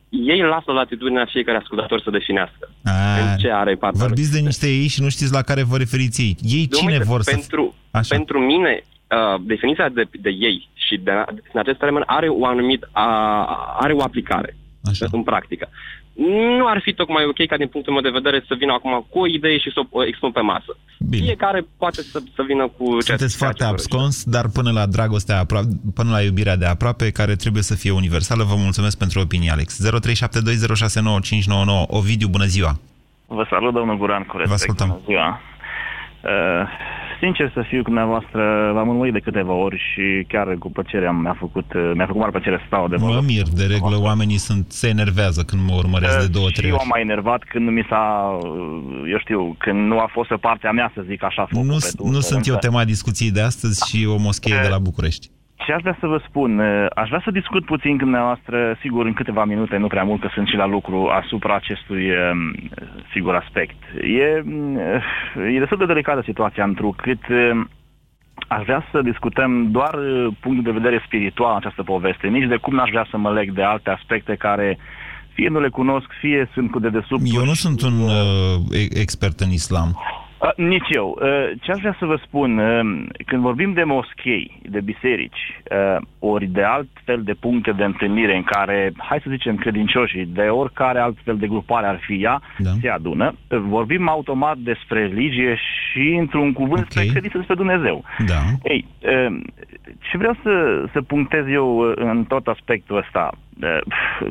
[0.09, 2.69] ei lasă la latitudinea fiecare ascultător să definească.
[2.83, 2.91] A,
[3.31, 6.21] în ce are partea Vorbiți de niște ei și nu știți la care vă referiți
[6.21, 6.35] ei.
[6.41, 7.97] Ei Domnule, cine vor pentru, să...
[7.97, 8.15] Așa.
[8.15, 11.11] Pentru mine, uh, definiția de, de ei și de,
[11.53, 12.89] în acest termen are o anumit, uh,
[13.79, 15.05] are o aplicare Așa.
[15.11, 15.69] în practică
[16.57, 19.19] nu ar fi tocmai ok ca din punctul meu de vedere să vină acum cu
[19.19, 20.77] o idee și să o expun pe masă.
[21.09, 21.23] Bine.
[21.23, 23.01] Fiecare poate să, să vină cu...
[23.01, 27.63] Sunteți foarte abscons, dar până la dragostea aproape, până la iubirea de aproape, care trebuie
[27.63, 29.79] să fie universală, vă mulțumesc pentru opinie, Alex.
[29.79, 29.85] 0372069599.
[31.87, 32.79] Ovidiu, bună ziua!
[33.27, 34.47] Vă salut, domnul Guran, cu respect.
[34.47, 34.87] Vă ascultăm.
[34.87, 35.41] Bună ziua!
[36.23, 36.67] Uh,
[37.19, 41.37] sincer să fiu cu dumneavoastră, v-am urmărit de câteva ori și chiar cu plăcere mi-a
[41.39, 41.65] făcut,
[41.95, 45.41] mi-a făcut mare plăcere să stau de Mă mir, de regulă oamenii sunt, se enervează
[45.43, 46.79] când mă urmăresc de două, trei ori.
[46.79, 48.37] Și eu m-am enervat când mi s-a,
[49.11, 52.47] eu știu, când nu a fost pe partea mea, să zic așa, Nu, nu sunt
[52.47, 55.29] eu tema discuției de astăzi și o moschee de la București.
[55.65, 56.59] Ce aș vrea să vă spun,
[56.95, 60.29] aș vrea să discut puțin cu dumneavoastră, sigur, în câteva minute, nu prea mult, că
[60.33, 62.11] sunt și la lucru, asupra acestui,
[63.13, 63.77] sigur, aspect.
[64.01, 64.43] E,
[65.53, 67.19] e destul de delicată situația, întrucât
[68.47, 69.95] aș vrea să discutăm doar
[70.39, 72.27] punctul de vedere spiritual în această poveste.
[72.27, 74.77] Nici de cum n-aș vrea să mă leg de alte aspecte care
[75.33, 77.21] fie nu le cunosc, fie sunt cu dedesubt.
[77.33, 79.99] Eu nu sunt un uh, expert în islam.
[80.39, 81.17] Uh, nici eu.
[81.21, 81.27] Uh,
[81.61, 86.45] ce aș vrea să vă spun, uh, când vorbim de moschei, de biserici, uh, ori
[86.45, 90.99] de alt fel de puncte de întâlnire în care, hai să zicem, credincioșii, de oricare
[90.99, 92.69] alt fel de grupare ar fi ea, da.
[92.81, 96.87] se adună, uh, vorbim automat despre religie și, într-un cuvânt, okay.
[96.87, 98.03] despre credință despre Dumnezeu.
[98.25, 98.41] Da.
[98.63, 99.41] Ei, uh,
[100.09, 103.48] ce vreau să, să punctez eu uh, în tot aspectul ăsta, uh,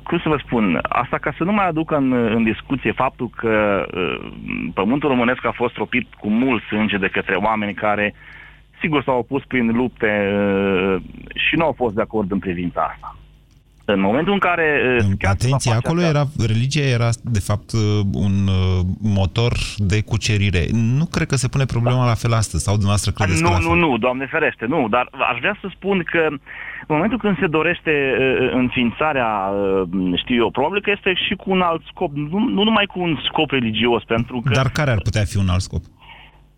[0.03, 3.87] cum să vă spun, asta ca să nu mai aduc în, în discuție faptul că
[3.95, 4.31] uh,
[4.75, 8.15] pământul românesc a fost tropit cu mult sânge de către oameni care,
[8.81, 10.33] sigur, s-au opus prin lupte
[11.35, 13.17] și nu au fost de acord în privința asta.
[13.93, 14.99] În momentul în care...
[15.21, 17.73] Atenție, acolo era, religia era, de fapt,
[18.13, 18.37] un
[19.01, 20.67] motor de cucerire.
[20.73, 23.75] Nu cred că se pune problema la fel astăzi, sau dumneavoastră credeți Nu, că nu,
[23.75, 26.27] nu, Doamne ferește, nu, dar aș vrea să spun că
[26.87, 31.51] în momentul când se dorește uh, înființarea, uh, știu eu, probabil că este și cu
[31.51, 34.53] un alt scop, nu, nu numai cu un scop religios, pentru că...
[34.55, 35.83] Dar care ar putea fi un alt scop?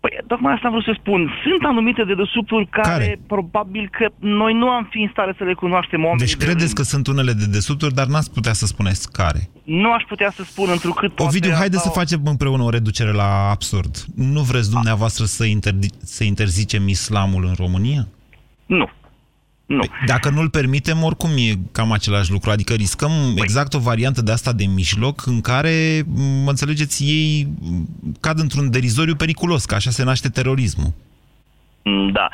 [0.01, 1.31] Păi, tocmai asta vreau să spun.
[1.43, 5.53] Sunt anumite dedesubturi care, care probabil că noi nu am fi în stare să le
[5.53, 6.25] cunoaștem oamenii.
[6.25, 9.49] Deci credeți de că sunt unele dedesubturi, dar n-ați putea să spuneți care?
[9.63, 11.19] Nu aș putea să spun întrucât...
[11.19, 14.05] Ovidiu, haide să facem împreună o reducere la absurd.
[14.15, 18.07] Nu vreți dumneavoastră să, interdi- să interzicem islamul în România?
[18.65, 18.89] Nu.
[19.65, 19.77] Nu.
[19.77, 22.49] Păi, dacă nu-l permitem, oricum e cam același lucru.
[22.49, 23.41] Adică riscăm păi.
[23.41, 26.03] exact o variantă de asta de mijloc în care,
[26.43, 27.47] mă înțelegeți, ei
[28.19, 30.93] cad într-un derizoriu periculos, că așa se naște terorismul.
[31.83, 32.29] Mm, da.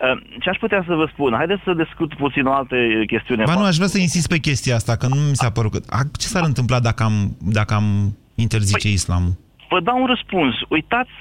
[0.00, 1.34] Ă, ce aș putea să vă spun?
[1.36, 3.44] Haideți să discut puțin o altă chestiune.
[3.44, 5.80] Ba nu, aș vrea să insist pe chestia asta, că nu mi s-a părut că...
[6.18, 9.36] Ce s-ar întâmpla dacă am, dacă am interzice păi, islamul?
[9.72, 10.54] Vă dau un răspuns.
[10.68, 11.16] Uitați,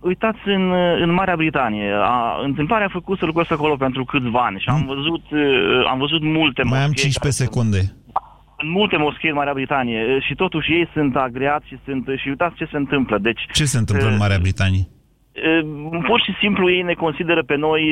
[0.00, 0.72] uitați în,
[1.04, 1.92] în Marea Britanie.
[1.92, 5.24] A, întâmplarea a făcut să lucrez acolo pentru câțiva ani și am văzut,
[5.90, 7.80] am văzut multe Mai am 15 secunde.
[8.62, 12.56] În multe moschei în Marea Britanie și totuși ei sunt agreați și, sunt, și uitați
[12.56, 13.18] ce se întâmplă.
[13.18, 14.84] Deci, ce se întâmplă uh, în Marea Britanie?
[16.06, 17.82] pur și simplu ei ne consideră pe noi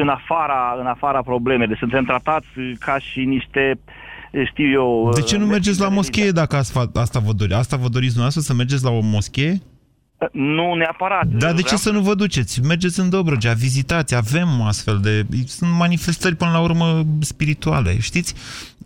[0.00, 1.66] în afara, în afara problemei.
[1.66, 2.46] Deci suntem tratați
[2.78, 3.92] ca și niște uh,
[4.50, 5.10] știu eu...
[5.14, 6.56] De ce nu mergeți la moschee dacă
[6.94, 7.56] asta vă doriți?
[7.56, 9.62] Asta vă doriți dumneavoastră să mergeți la o moschee?
[10.32, 11.26] Nu neapărat.
[11.26, 12.60] Dar de ce să nu vă duceți?
[12.60, 15.26] Mergeți în Dobrogea, vizitați, avem astfel de...
[15.46, 18.34] Sunt manifestări până la urmă spirituale, știți?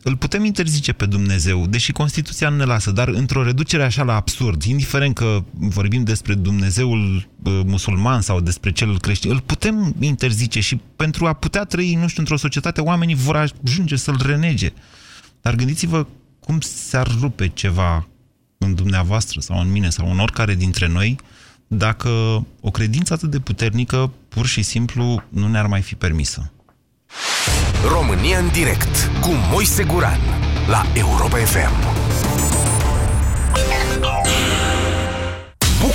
[0.03, 4.15] Îl putem interzice pe Dumnezeu, deși Constituția nu ne lasă, dar într-o reducere așa la
[4.15, 10.61] absurd, indiferent că vorbim despre Dumnezeul uh, musulman sau despre cel creștin, îl putem interzice
[10.61, 14.73] și pentru a putea trăi, nu știu, într-o societate, oamenii vor ajunge să-l renege.
[15.43, 16.07] Dar gândiți-vă
[16.41, 18.07] cum s-ar rupe ceva
[18.59, 21.19] în dumneavoastră sau în mine sau în oricare dintre noi
[21.67, 22.09] dacă
[22.61, 26.53] o credință atât de puternică pur și simplu nu ne-ar mai fi permisă.
[27.89, 30.21] România în direct cu Moise Guran
[30.69, 31.92] la Europa FM.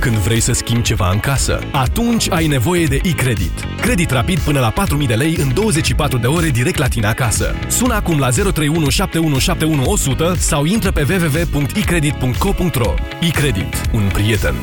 [0.00, 3.64] Când vrei să schimbi ceva în casă, atunci ai nevoie de e-credit.
[3.80, 7.54] Credit rapid până la 4.000 de lei în 24 de ore direct la tine acasă.
[7.68, 8.88] Sună acum la 031
[10.36, 13.90] sau intră pe www.ecredit.co.ro E-credit.
[13.92, 14.54] Un prieten.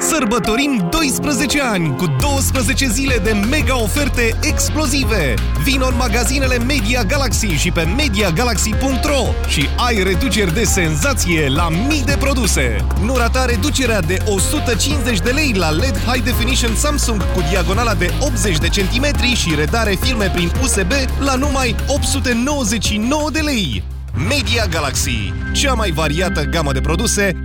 [0.00, 5.34] Sărbătorim 12 ani cu 12 zile de mega oferte explozive.
[5.64, 12.04] Vino în magazinele Media Galaxy și pe MediaGalaxy.ro și ai reduceri de senzație la mii
[12.04, 12.86] de produse.
[13.04, 18.10] Nu rata reducerea de 150 de lei la LED High Definition Samsung cu diagonala de
[18.20, 23.82] 80 de centimetri și redare filme prin USB la numai 899 de lei.
[24.28, 27.34] Media Galaxy, cea mai variată gamă de produse